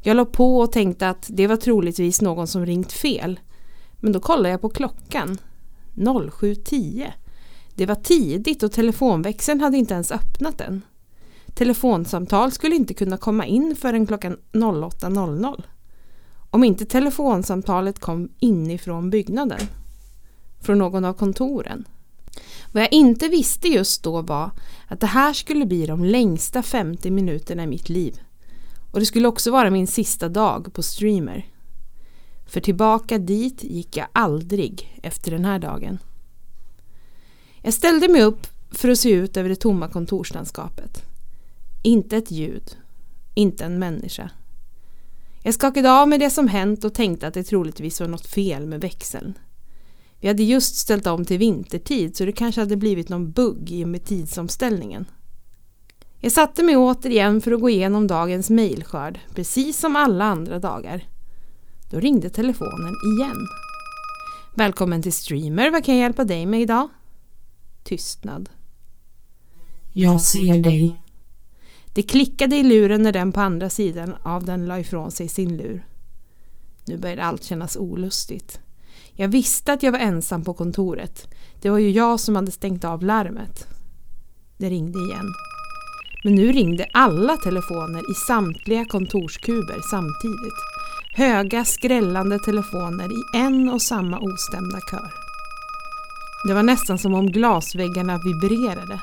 [0.00, 3.40] Jag la på och tänkte att det var troligtvis någon som ringt fel.
[3.96, 5.38] Men då kollade jag på klockan.
[5.94, 7.12] 07.10.
[7.78, 10.82] Det var tidigt och telefonväxeln hade inte ens öppnat än.
[11.54, 15.62] Telefonsamtal skulle inte kunna komma in förrän klockan 08.00.
[16.50, 19.60] Om inte telefonsamtalet kom inifrån byggnaden.
[20.60, 21.84] Från någon av kontoren.
[22.72, 24.50] Vad jag inte visste just då var
[24.88, 28.20] att det här skulle bli de längsta 50 minuterna i mitt liv.
[28.92, 31.46] Och det skulle också vara min sista dag på Streamer.
[32.46, 35.98] För tillbaka dit gick jag aldrig efter den här dagen.
[37.68, 41.02] Jag ställde mig upp för att se ut över det tomma kontorslandskapet.
[41.82, 42.76] Inte ett ljud.
[43.34, 44.30] Inte en människa.
[45.42, 48.66] Jag skakade av mig det som hänt och tänkte att det troligtvis var något fel
[48.66, 49.34] med växeln.
[50.20, 53.84] Vi hade just ställt om till vintertid så det kanske hade blivit någon bugg i
[53.84, 55.06] och med tidsomställningen.
[56.20, 61.04] Jag satte mig återigen för att gå igenom dagens mejlskörd, precis som alla andra dagar.
[61.90, 63.48] Då ringde telefonen igen.
[64.54, 66.88] Välkommen till Streamer, vad kan jag hjälpa dig med idag?
[67.88, 68.48] Tystnad.
[69.92, 71.02] Jag ser dig.
[71.94, 75.56] Det klickade i luren när den på andra sidan av den la ifrån sig sin
[75.56, 75.86] lur.
[76.86, 78.60] Nu började allt kännas olustigt.
[79.12, 81.34] Jag visste att jag var ensam på kontoret.
[81.60, 83.66] Det var ju jag som hade stängt av larmet.
[84.58, 85.26] Det ringde igen.
[86.24, 90.58] Men nu ringde alla telefoner i samtliga kontorskuber samtidigt.
[91.14, 95.27] Höga skrällande telefoner i en och samma ostämda kör.
[96.44, 99.00] Det var nästan som om glasväggarna vibrerade.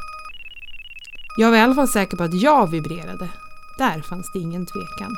[1.37, 3.29] Jag var i alla fall säker på att jag vibrerade.
[3.77, 5.15] Där fanns det ingen tvekan.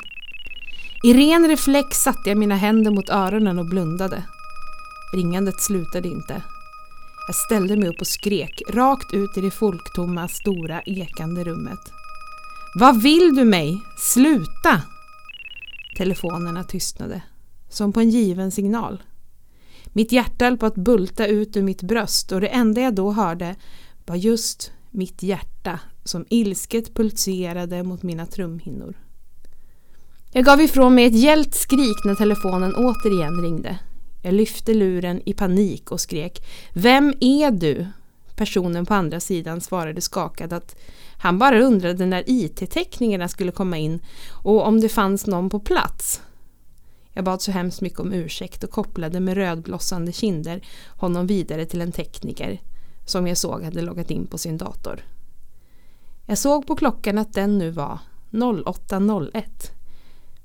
[1.04, 4.24] I ren reflex satte jag mina händer mot öronen och blundade.
[5.12, 6.42] Ringandet slutade inte.
[7.26, 11.92] Jag ställde mig upp och skrek rakt ut i det folktomma, stora, ekande rummet.
[12.74, 13.82] Vad vill du mig?
[13.96, 14.82] Sluta!
[15.96, 17.22] Telefonerna tystnade,
[17.68, 19.02] som på en given signal.
[19.98, 23.12] Mitt hjärta höll på att bulta ut ur mitt bröst och det enda jag då
[23.12, 23.56] hörde
[24.06, 28.98] var just mitt hjärta som ilsket pulserade mot mina trumhinnor.
[30.32, 33.78] Jag gav ifrån mig ett gällt skrik när telefonen återigen ringde.
[34.22, 37.86] Jag lyfte luren i panik och skrek Vem är du?
[38.36, 40.76] Personen på andra sidan svarade skakad att
[41.18, 44.00] han bara undrade när IT-teckningarna skulle komma in
[44.42, 46.20] och om det fanns någon på plats.
[47.18, 50.60] Jag bad så hemskt mycket om ursäkt och kopplade med rödblossande kinder
[50.96, 52.60] honom vidare till en tekniker
[53.04, 55.00] som jag såg hade loggat in på sin dator.
[56.26, 57.98] Jag såg på klockan att den nu var
[58.30, 59.42] 08.01.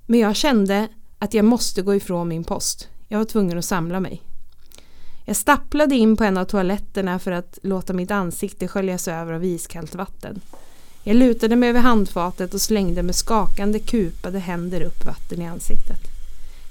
[0.05, 0.87] Men jag kände
[1.19, 2.89] att jag måste gå ifrån min post.
[3.07, 4.21] Jag var tvungen att samla mig.
[5.25, 9.45] Jag stapplade in på en av toaletterna för att låta mitt ansikte sköljas över av
[9.45, 10.41] iskallt vatten.
[11.03, 16.12] Jag lutade mig över handfatet och slängde med skakande kupade händer upp vatten i ansiktet.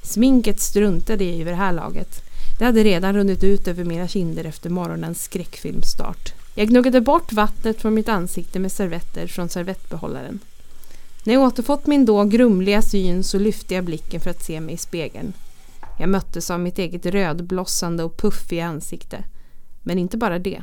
[0.02, 2.22] Sminket struntade jag i vid det här laget.
[2.58, 6.32] Det hade redan runnit ut över mina kinder efter morgonens skräckfilmstart.
[6.54, 10.40] Jag gnuggade bort vattnet från mitt ansikte med servetter från servettbehållaren.
[11.24, 14.74] När jag återfått min då grumliga syn så lyfte jag blicken för att se mig
[14.74, 15.32] i spegeln.
[15.98, 19.24] Jag möttes av mitt eget rödblossande och puffiga ansikte.
[19.82, 20.62] Men inte bara det.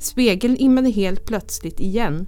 [0.00, 2.26] Spegeln immade helt plötsligt igen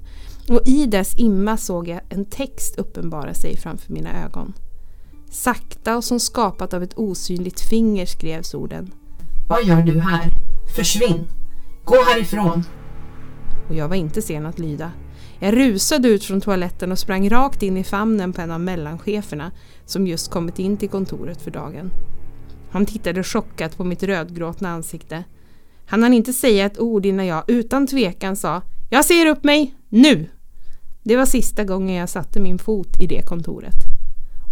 [0.49, 4.53] och i dess imma såg jag en text uppenbara sig framför mina ögon.
[5.31, 8.95] Sakta och som skapat av ett osynligt finger skrevs orden.
[9.49, 10.31] Vad gör du här?
[10.77, 11.25] Försvinn!
[11.85, 12.65] Gå härifrån!
[13.69, 14.93] Och jag var inte sen att lyda.
[15.39, 19.53] Jag rusade ut från toaletten och sprang rakt in i famnen på en av mellancheferna
[19.85, 21.91] som just kommit in till kontoret för dagen.
[22.71, 25.25] Han tittade chockat på mitt rödgråtna ansikte.
[25.87, 29.75] Han hann inte säga ett ord innan jag utan tvekan sa Jag ser upp mig,
[29.89, 30.27] nu!
[31.03, 33.98] Det var sista gången jag satte min fot i det kontoret.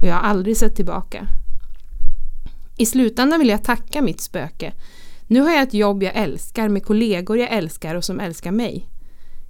[0.01, 1.27] Och jag har aldrig sett tillbaka.
[2.79, 4.73] I slutändan vill jag tacka mitt spöke.
[5.27, 8.89] Nu har jag ett jobb jag älskar med kollegor jag älskar och som älskar mig.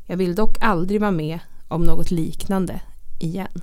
[0.06, 2.80] Jag vill dock aldrig vara med om något liknande
[3.18, 3.62] igen.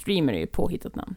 [0.00, 1.14] Streamer är ju påhittat namn.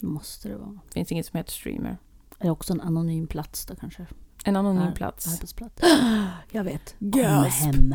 [0.00, 0.78] Måste det vara.
[0.88, 1.98] Det finns inget som heter streamer.
[2.38, 4.06] Är det också en anonym plats då kanske?
[4.44, 5.34] En anonym Ar- plats.
[5.34, 5.82] Arbetsplats.
[6.50, 6.94] Jag vet.
[6.98, 7.60] Gasp.
[7.62, 7.94] Kom hem.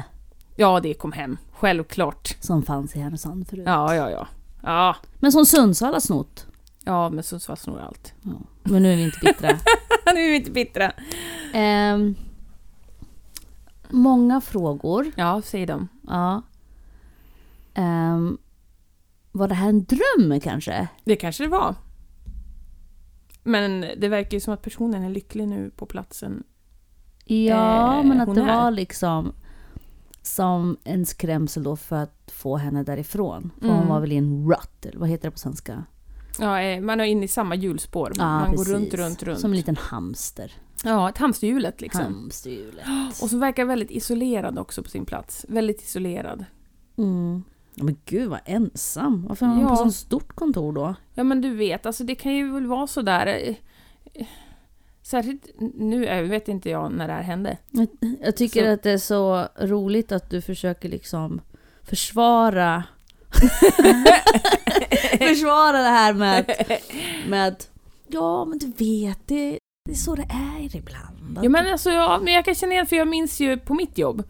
[0.56, 1.38] Ja, det kom hem.
[1.51, 2.38] Självklart.
[2.39, 3.63] Som fanns i Härnösand förut.
[3.65, 4.27] Ja, ja, ja.
[4.63, 6.47] Ja, Men som Sundsvall har snott.
[6.84, 8.13] ja men Sundsvall snor allt.
[8.21, 8.32] Ja.
[8.63, 9.49] Men nu är vi inte bittra.
[10.13, 10.91] nu är vi inte bittra.
[11.53, 12.15] Ehm,
[13.89, 15.12] många frågor.
[15.15, 15.88] Ja, säg dem.
[16.08, 16.41] Ja.
[17.73, 18.38] Ehm,
[19.36, 20.88] var det här en dröm kanske?
[21.04, 21.76] Det kanske det var.
[23.43, 26.43] Men det verkar ju som att personen är lycklig nu på platsen.
[27.26, 28.46] Ja, Eh, men att det är.
[28.62, 29.34] var liksom
[30.22, 33.52] som en skrämsel då för att få henne därifrån.
[33.60, 33.78] För Mm.
[33.80, 35.84] hon var väl i en rut, eller vad heter det på svenska?
[36.39, 38.13] Ja, eh, man är inne i samma hjulspår.
[38.17, 39.39] man går runt, runt, runt.
[39.39, 40.52] Som en liten hamster.
[40.84, 42.02] Ja, ett hamsterhjulet liksom.
[42.02, 42.86] Hamsterhjulet.
[43.22, 45.46] Och så verkar väldigt isolerad också på sin plats.
[45.50, 46.46] Väldigt isolerad.
[46.98, 47.43] Mm.
[47.76, 49.26] Men gud vad ensam.
[49.28, 49.70] Varför har Ja.
[49.70, 50.96] på så stort kontor då?
[51.14, 53.28] Ja men du vet, alltså det kan ju väl vara sådär.
[53.28, 53.56] eh,
[54.14, 54.28] eh,
[55.02, 57.58] Särskilt nu, jag vet inte jag när det här hände.
[58.22, 61.42] Jag, tycker Så- att det är så roligt att du försöker liksom
[61.84, 62.84] försvara
[65.20, 66.56] försvara det här med
[67.28, 67.56] med
[68.08, 70.28] ja men du vet det, det är så det
[70.60, 71.40] är ibland.
[71.44, 73.98] Ja men alltså, ja, men jag kan känna igen, för jag minns ju på mitt
[73.98, 74.24] jobb,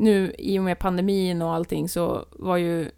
[0.00, 2.88] nu i och med pandemin och allting så var ju eh,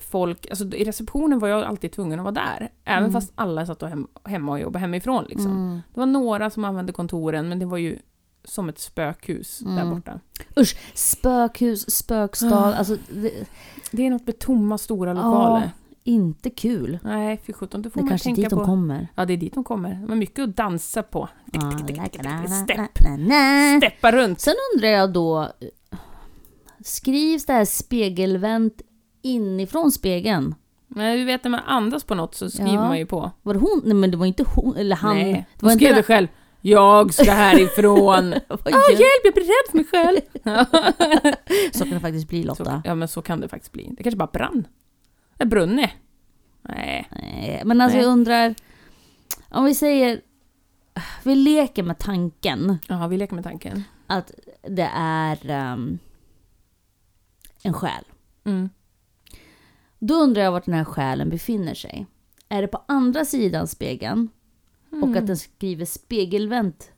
[0.00, 2.70] folk, alltså i receptionen var jag alltid tvungen att vara där.
[2.84, 3.12] Även Mm.
[3.12, 5.50] fast alla satt och hem, hemma och jobbade hemifrån liksom.
[5.50, 5.80] Mm.
[5.94, 7.98] Det var några som använde kontoren, men det var ju
[8.44, 9.90] som ett spökhus där Mm.
[9.94, 10.20] borta.
[10.58, 12.74] Usch, spökhus, spökstad, Ah.
[12.74, 13.30] alltså det,
[13.90, 15.70] Det är något med tomma, stora lokaler.
[16.04, 16.98] inte kul.
[17.04, 18.64] Nej, fy sjutton, då får Det man kanske tänka dit de på...
[18.64, 19.08] kommer.
[19.14, 19.90] Ja, det är dit de kommer.
[19.94, 21.28] De har mycket att dansa på.
[21.58, 21.70] Ah.
[22.64, 22.80] Stepp.
[23.78, 24.40] Steppa runt.
[24.40, 25.48] Sen undrar jag då,
[26.84, 28.82] skrivs det här spegelvänt
[29.22, 30.54] inifrån spegeln?
[30.88, 32.80] Nej, du vet när man andas på något så skriver Ja.
[32.88, 33.30] man ju på.
[33.42, 33.82] Var det hon?
[33.84, 35.16] Nej men det var inte hon, eller han.
[35.16, 36.28] Nej, det hon var skrev det själv.
[36.60, 38.34] Jag ska härifrån.
[38.48, 40.20] Åh, gör- hjälp, jag blir rädd för mig själv.
[41.72, 42.82] Så kan det faktiskt bli så, Lotta.
[42.84, 43.88] ja, men så kan det faktiskt bli.
[43.96, 44.66] Det kanske bara brann.
[45.38, 45.90] Det brunnit.
[46.62, 47.08] Nej.
[47.10, 48.04] Nej, men alltså Nej.
[48.06, 48.54] jag undrar,
[49.48, 50.20] om vi säger,
[51.22, 53.84] vi leker med tanken Ja, vi leker med tanken.
[54.06, 54.30] att
[54.68, 55.98] det är ehm,
[57.62, 58.04] en själ.
[58.44, 58.70] Mm.
[59.98, 62.06] Då undrar jag vart den här själen befinner sig.
[62.48, 64.28] Är det på andra sidan spegeln?
[64.92, 65.10] Mm.
[65.10, 66.92] Och att den skriver spegelvänt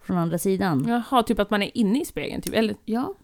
[0.00, 0.84] från andra sidan?
[0.88, 2.54] Jaha, typ att man är inne i spegeln, typ.
[2.54, 2.76] Eller?
[2.84, 3.14] Ja.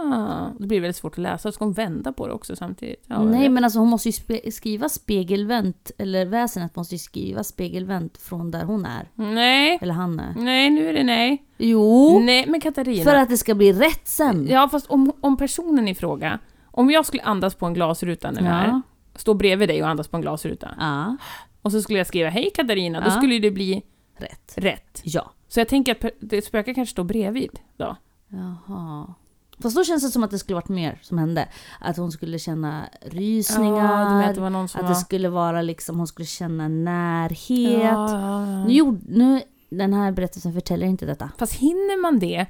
[0.00, 1.52] Ah, det blir väldigt svårt att läsa.
[1.52, 3.04] Ska hon vända på det också samtidigt?
[3.06, 7.44] Ja, Nej, men alltså hon måste ju spe- skriva spegelvänt, eller väsenet måste ju skriva
[7.44, 9.08] spegelvänt från där hon är.
[9.14, 9.78] Nej.
[9.82, 10.34] Eller han är.
[10.36, 11.44] Nej, nu är det nej.
[11.58, 12.18] Jo!
[12.22, 13.04] Nej, men Katarina.
[13.04, 14.46] För att det ska bli rätt sen.
[14.50, 18.40] Ja, fast om, om personen i fråga, om jag skulle andas på en glasruta när
[18.42, 18.80] vi är här, Ja.
[19.16, 21.16] stå bredvid dig och andas på en glasruta, ja.
[21.62, 23.10] och så skulle jag skriva hej Katarina, då Ja.
[23.10, 23.82] skulle det bli
[24.16, 24.52] Rätt.
[24.56, 25.00] rätt.
[25.04, 25.30] Ja.
[25.48, 27.96] Så jag tänker att det spökar kanske står bredvid då.
[28.28, 29.14] Jaha.
[29.62, 31.48] Fast då känns det som att det skulle varit mer som hände.
[31.80, 33.84] Att hon skulle känna rysningar.
[34.20, 34.94] Ja, att det var någon som att var...
[34.94, 37.82] det skulle vara liksom, hon skulle känna närhet.
[37.82, 38.94] Ja, ja.
[39.08, 41.30] Nu, den här berättelsen förtäljer inte detta.
[41.38, 42.46] Fast hinner man det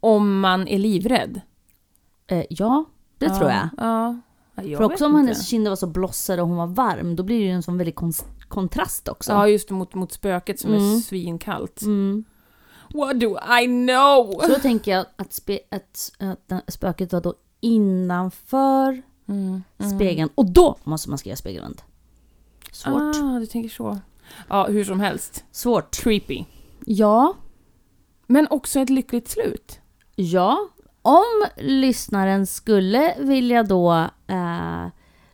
[0.00, 1.40] om man är livrädd?
[2.26, 2.84] Eh, ja,
[3.18, 3.68] det tror jag.
[3.76, 4.20] Ja.
[4.54, 5.20] Ja, jag För också om inte.
[5.20, 7.78] hennes kinder var så blossade och hon var varm, då blir det ju en sån
[7.78, 8.12] väldig kon-
[8.48, 9.32] kontrast också.
[9.32, 11.00] Ja, just mot, mot spöket som är Mm.
[11.00, 11.82] svinkallt.
[11.82, 12.24] Mm.
[12.94, 14.40] What do I know?
[14.46, 16.12] Så tänker jag att, spe, att,
[16.48, 19.90] att spöket var då innanför Mm, mm.
[19.96, 20.30] spegeln.
[20.34, 21.84] Och då måste man skriva spegelvänt.
[22.72, 23.16] Svårt.
[23.16, 23.98] Ah, du tänker så.
[24.48, 25.44] Ja, hur som helst.
[25.52, 25.96] Svårt.
[25.96, 26.44] Creepy.
[26.86, 27.34] Ja,
[28.26, 29.80] Men också ett lyckligt slut.
[30.16, 30.68] ja.
[31.04, 33.92] Om lyssnaren skulle vilja då,
[34.26, 34.86] eh,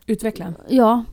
[0.06, 0.52] Utveckla.
[0.68, 1.04] ja,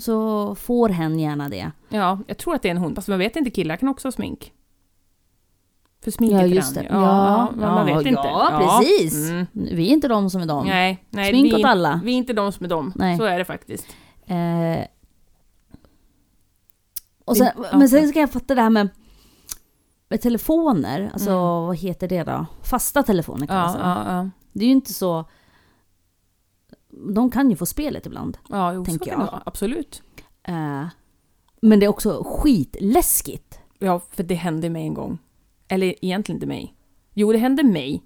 [0.00, 1.70] så får hen gärna det.
[1.88, 2.94] Ja, jag tror att det är en hund.
[2.96, 4.52] Fast man vet inte, killar kan också ha smink.
[6.04, 6.86] För smink Ja, just det.
[6.90, 8.20] Ja, Ja, men man ja, vet inte.
[8.24, 9.30] ja, precis.
[9.30, 9.46] Mm.
[9.52, 10.66] Vi är inte de som är de.
[10.66, 12.00] Nej, nej Smink vi, åt alla.
[12.04, 12.92] vi är inte de som är de.
[12.96, 13.16] Nej.
[13.18, 13.86] Så är det faktiskt.
[14.26, 14.84] Eh,
[17.24, 17.78] och sen, Ja.
[17.78, 18.88] men sen ska jag fatta det här med,
[20.08, 21.10] med telefoner.
[21.12, 21.42] Alltså Mm.
[21.42, 22.46] vad heter det då?
[22.62, 23.84] Fasta telefoner kan man Ja, säga.
[24.06, 24.30] ja, ja.
[24.52, 25.24] Det är ju inte så...
[27.14, 28.38] De kan ju få spelet ibland.
[28.48, 29.32] Ja, jo, så Tänker kan det jag.
[29.32, 29.42] vara.
[29.46, 30.02] Absolut.
[30.42, 30.84] Eh,
[31.62, 33.58] men det är också skitläskigt.
[33.78, 35.18] Ja, för det hände mig en gång.
[35.68, 36.74] Eller egentligen inte mig.
[37.14, 38.02] Jo, det hände mig.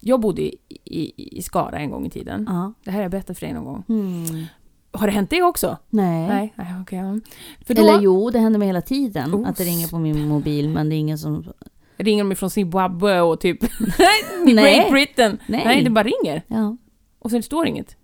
[0.00, 2.44] Jag bodde i, i, i Skara en gång i tiden.
[2.48, 2.72] Ja.
[2.84, 3.84] Det här har jag berättat för dig någon gång.
[3.88, 4.44] Mm.
[4.90, 5.76] Har det hänt dig också?
[5.90, 6.28] Nej.
[6.28, 7.20] Nej, nej ja.
[7.66, 10.28] För då Eller jo, det händer mig hela tiden Oh, att det ringer på min
[10.28, 11.52] mobil men det är ingen som...
[11.96, 13.58] ringer de från Zimbabwe och typ
[14.44, 14.54] Nej.
[14.54, 15.38] Great Britain.
[15.46, 15.62] Nej.
[15.64, 16.42] Nej, det bara ringer.
[16.46, 16.76] Ja.
[17.18, 17.96] Och sen står inget.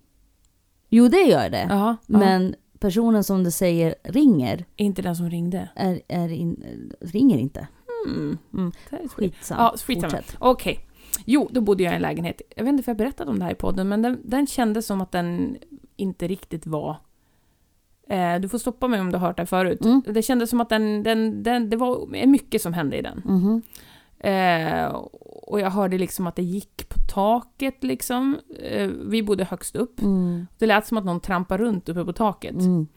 [0.89, 1.67] Jo, det gör det.
[1.69, 5.69] Ja, men personen som du säger ringer, inte den som ringde.
[5.75, 6.63] är, är in,
[7.01, 7.67] ringer inte.
[8.07, 8.37] Mm.
[8.53, 8.71] Mm.
[8.89, 9.11] Det är skit.
[9.11, 9.59] Skitsamt.
[9.59, 10.23] Ja, skitsamma.
[10.39, 10.85] Okej.
[11.25, 12.41] Jo, då bodde jag i en lägenhet.
[12.55, 14.85] Jag vet inte för jag berättade om det här i podden, men den, den kändes
[14.85, 15.57] som att den
[15.95, 16.97] inte riktigt var...
[18.07, 19.85] Eh, du får stoppa mig om du har hört det här förut.
[19.85, 20.01] Mm.
[20.07, 23.21] Det kändes som att den, den, den, det var mycket som hände i den.
[23.25, 23.61] Mhm.
[24.19, 24.85] Eh,
[25.47, 28.37] och jag hörde liksom att det gick på taket liksom.
[28.59, 30.01] Eh, vi bodde högst upp.
[30.01, 30.47] Mm.
[30.57, 32.55] Det lät som att någon trampade runt uppe på taket.
[32.55, 32.87] Mm.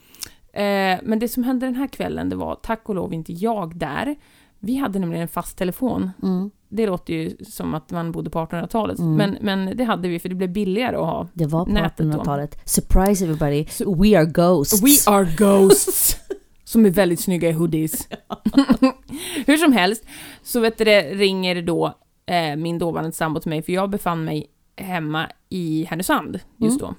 [0.53, 3.77] Eh, men det som hände den här kvällen, det var tack och lov inte jag
[3.77, 4.17] där.
[4.61, 6.11] Vi hade nämligen en fast telefon.
[6.23, 6.51] Mm.
[6.69, 8.99] Det låter ju som att man bodde på 1800-talet.
[8.99, 9.15] Mm.
[9.15, 11.29] Men, men det hade vi för det blev billigare att ha.
[11.33, 12.05] Det var på Nätet då.
[12.05, 12.59] 1800-talet.
[12.65, 13.67] Surprise everybody,
[14.01, 14.83] we are ghosts.
[14.83, 16.17] We are ghosts!
[16.65, 18.09] som är väldigt snygga i hoodies.
[19.47, 20.05] Hur som helst,
[20.43, 21.95] så vet du, det ringer då
[22.27, 26.95] eh, min dåvarande sambo till mig, för jag befann mig hemma i Härnösand just då.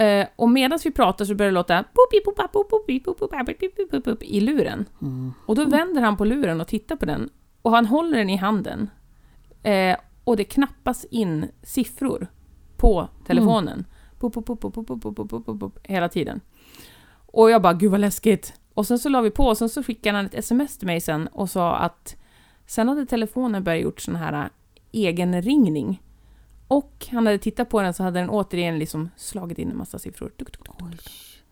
[0.00, 1.74] Uh, och medan vi pratar så börjar det låta
[4.22, 4.84] i luren.
[5.02, 5.32] Mm.
[5.46, 7.30] Och då vänder han på luren och tittar på den.
[7.62, 8.90] Och han håller den i handen.
[9.66, 12.26] Uh, och det knappas in siffror
[12.76, 13.84] på telefonen.
[15.82, 16.40] Hela tiden.
[17.26, 18.54] Och jag bara, gud vad läskigt.
[18.74, 21.00] Och sen så la vi på och sen så skickade han ett sms till mig
[21.00, 22.16] sen och sa att
[22.66, 24.50] sen hade telefonen börjat gjort sån här
[24.92, 26.02] egenringning.
[26.68, 29.98] Och han hade tittat på den så hade den återigen liksom slagit in en massa
[29.98, 30.28] siffror.
[30.38, 30.76] Tuk, tuk, tuk.
[30.82, 30.96] Oj.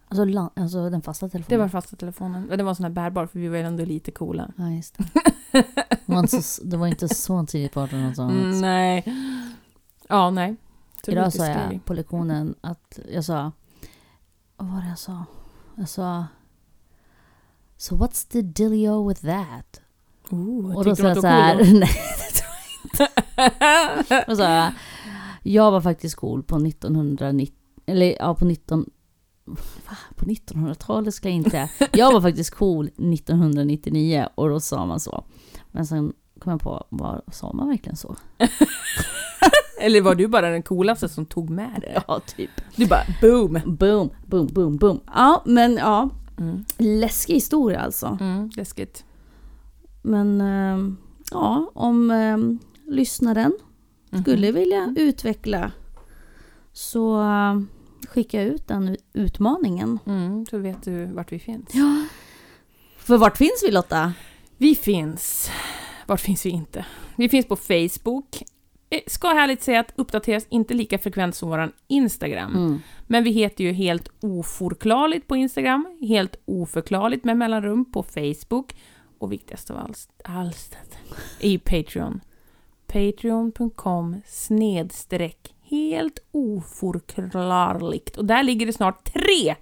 [0.08, 1.58] Alltså, la- alltså den fasta telefonen?
[1.58, 2.48] Det var fasta telefonen.
[2.56, 4.50] Det var en sån här bärbar för vi var ju ändå lite coola.
[4.56, 5.04] Ja, just det.
[5.52, 8.36] Det var inte så, det var inte så tidigt på 1800-talet.
[8.44, 9.04] Mm, nej.
[10.08, 10.56] Ja, nej.
[11.04, 13.52] Så Idag sa jag på lektionen att jag sa...
[14.56, 15.24] Vad var det jag sa?
[15.76, 16.26] Jag sa...
[17.76, 19.80] So what's the dealio with that?
[20.30, 21.56] Oh, Och då sa jag så här...
[21.58, 23.46] cool Nej, det tror jag
[24.04, 24.24] inte.
[24.30, 24.72] Då sa
[25.42, 25.70] jag...
[25.70, 27.56] Var faktiskt cool på 1990...
[27.86, 28.90] Eller ja, på 19...
[29.44, 29.96] Va?
[30.16, 31.70] På 1900-talet ska jag inte...
[31.92, 35.24] Jag var faktiskt cool 1999 och då sa man så.
[35.70, 38.16] Men sen kom jag på, var, sa man verkligen så?
[39.80, 42.02] Eller var du bara den coolaste som tog med det?
[42.06, 42.50] Ja, typ.
[42.76, 43.60] Du bara boom!
[43.64, 45.00] Boom, boom, boom, boom.
[45.14, 46.10] Ja, men ja.
[46.38, 46.64] Mm.
[46.78, 48.18] Läskig historia alltså.
[48.20, 49.04] Mm, läskigt.
[50.02, 50.96] Men ehm,
[51.30, 53.52] ja, om ehm, lyssnaren
[54.20, 55.72] skulle vilja utveckla
[56.72, 57.24] så
[58.08, 59.98] skicka ut den utmaningen.
[60.06, 61.70] Mm, så vet du vart vi finns.
[61.72, 62.06] Ja.
[62.96, 64.12] För vart finns vi Lotta?
[64.56, 65.50] Vi finns...
[66.06, 66.86] Vart finns vi inte?
[67.16, 68.42] Vi finns på Facebook.
[68.90, 72.56] Eh, Ska härligt säga att uppdateras inte lika frekvent som våran Instagram.
[72.56, 72.80] Mm.
[73.06, 78.74] Men vi heter ju helt oförklarligt på Instagram, helt oförklarligt med mellanrum på Facebook
[79.18, 80.76] och viktigast av allt, allt
[81.40, 82.20] är ju Patreon.
[82.92, 88.16] Patreon.com snedstreck helt oförklarligt.
[88.16, 89.54] Och där ligger det snart tre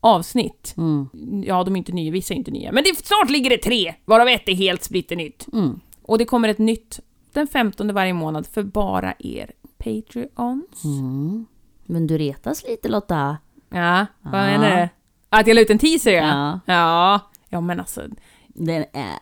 [0.00, 0.74] avsnitt.
[0.76, 1.08] Mm.
[1.46, 2.72] Ja, de är inte nya, vissa är inte nya.
[2.72, 5.46] Men det, snart ligger det tre, varav ett är helt splitternytt.
[5.52, 5.80] Mm.
[6.02, 7.00] Och det kommer ett nytt
[7.32, 10.84] den 15 varje månad för bara er Patreons.
[10.84, 11.46] Mm.
[11.86, 13.36] Men du retas lite Lotta.
[13.68, 14.46] Ja, vad Ja.
[14.46, 14.88] menar du?
[15.28, 16.24] Att jag la ut en teaser ja.
[16.26, 16.60] Ja.
[16.66, 18.02] Ja, ja men alltså,
[18.48, 19.18] Den är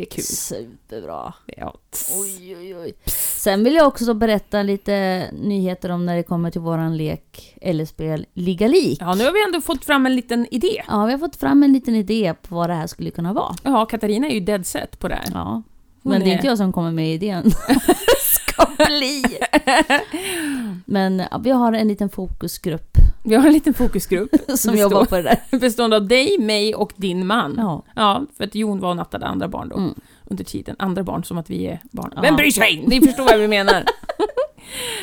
[0.00, 0.24] det är kul.
[0.24, 1.34] superbra.
[1.56, 1.74] Ja.
[2.20, 2.92] Oj, oj, oj.
[3.36, 7.84] Sen vill jag också berätta lite nyheter om när det kommer till våran lek eller
[7.84, 8.98] spel Liga Lik.
[9.00, 10.82] ja, nu har vi ändå fått fram en liten idé.
[10.88, 13.54] Ja, vi har fått fram en liten idé på vad det här skulle kunna vara.
[13.62, 15.30] Ja, Katarina är ju dead set på det här.
[15.34, 15.62] Ja.
[16.02, 17.50] Hon Men det är är- inte jag som kommer med idén.
[18.20, 19.24] Ska bli!
[20.84, 25.16] Men ja, vi har en liten fokusgrupp Vi har en liten fokusgrupp som jobbar på
[25.16, 25.58] det där.
[25.58, 27.54] bestående av dig, mig och din man.
[27.56, 27.82] Ja.
[27.94, 29.76] Ja, för att Jon var och nattade andra barn då.
[29.76, 29.94] Mm.
[30.24, 30.76] Under tiden.
[30.78, 32.12] Andra barn som att vi är barn.
[32.16, 32.22] Ja.
[32.22, 32.84] Vem bryr sig?
[32.86, 33.84] Ni förstår vad vi menar.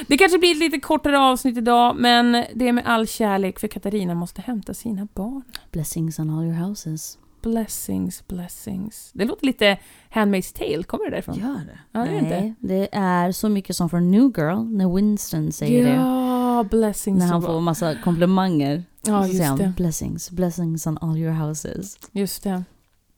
[0.07, 3.67] Det kanske blir ett lite kortare avsnitt idag, men det är med all kärlek för
[3.67, 5.41] Katarina måste hämta sina barn.
[5.71, 7.17] Blessings on all your houses.
[7.41, 9.09] Blessings, blessings.
[9.13, 9.77] Det låter lite
[10.13, 11.35] Handmaid's Tale, kommer det därifrån?
[11.35, 11.79] Gör det?
[11.91, 12.39] Ja, det är inte.
[12.39, 15.95] Nej, det är så mycket som från New Girl, när Winston säger det.
[16.55, 17.19] Ja, blessings.
[17.19, 18.83] När han får massa komplimanger.
[19.01, 19.73] Ja, Så säger han, det.
[19.77, 21.97] Blessings, blessings on all your houses.
[22.11, 22.63] Just det.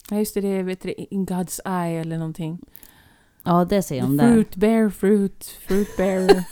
[0.09, 2.59] Ja, just det, det vet du, In God's Eye eller någonting.
[3.43, 4.31] Ja, det säger de där.
[4.33, 6.27] Fruit bear, fruit, fruit bear.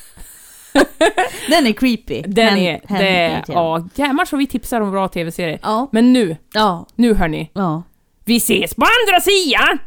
[1.49, 2.21] Den är creepy.
[2.21, 5.59] Den Hen- är, hen- det hen- ja, jämmar så vi tipsar om bra tv-serier.
[5.61, 7.51] Ja, Men nu, ja, nu hörni.
[7.53, 7.83] ja.
[8.25, 9.79] Vi ses på andra sidan!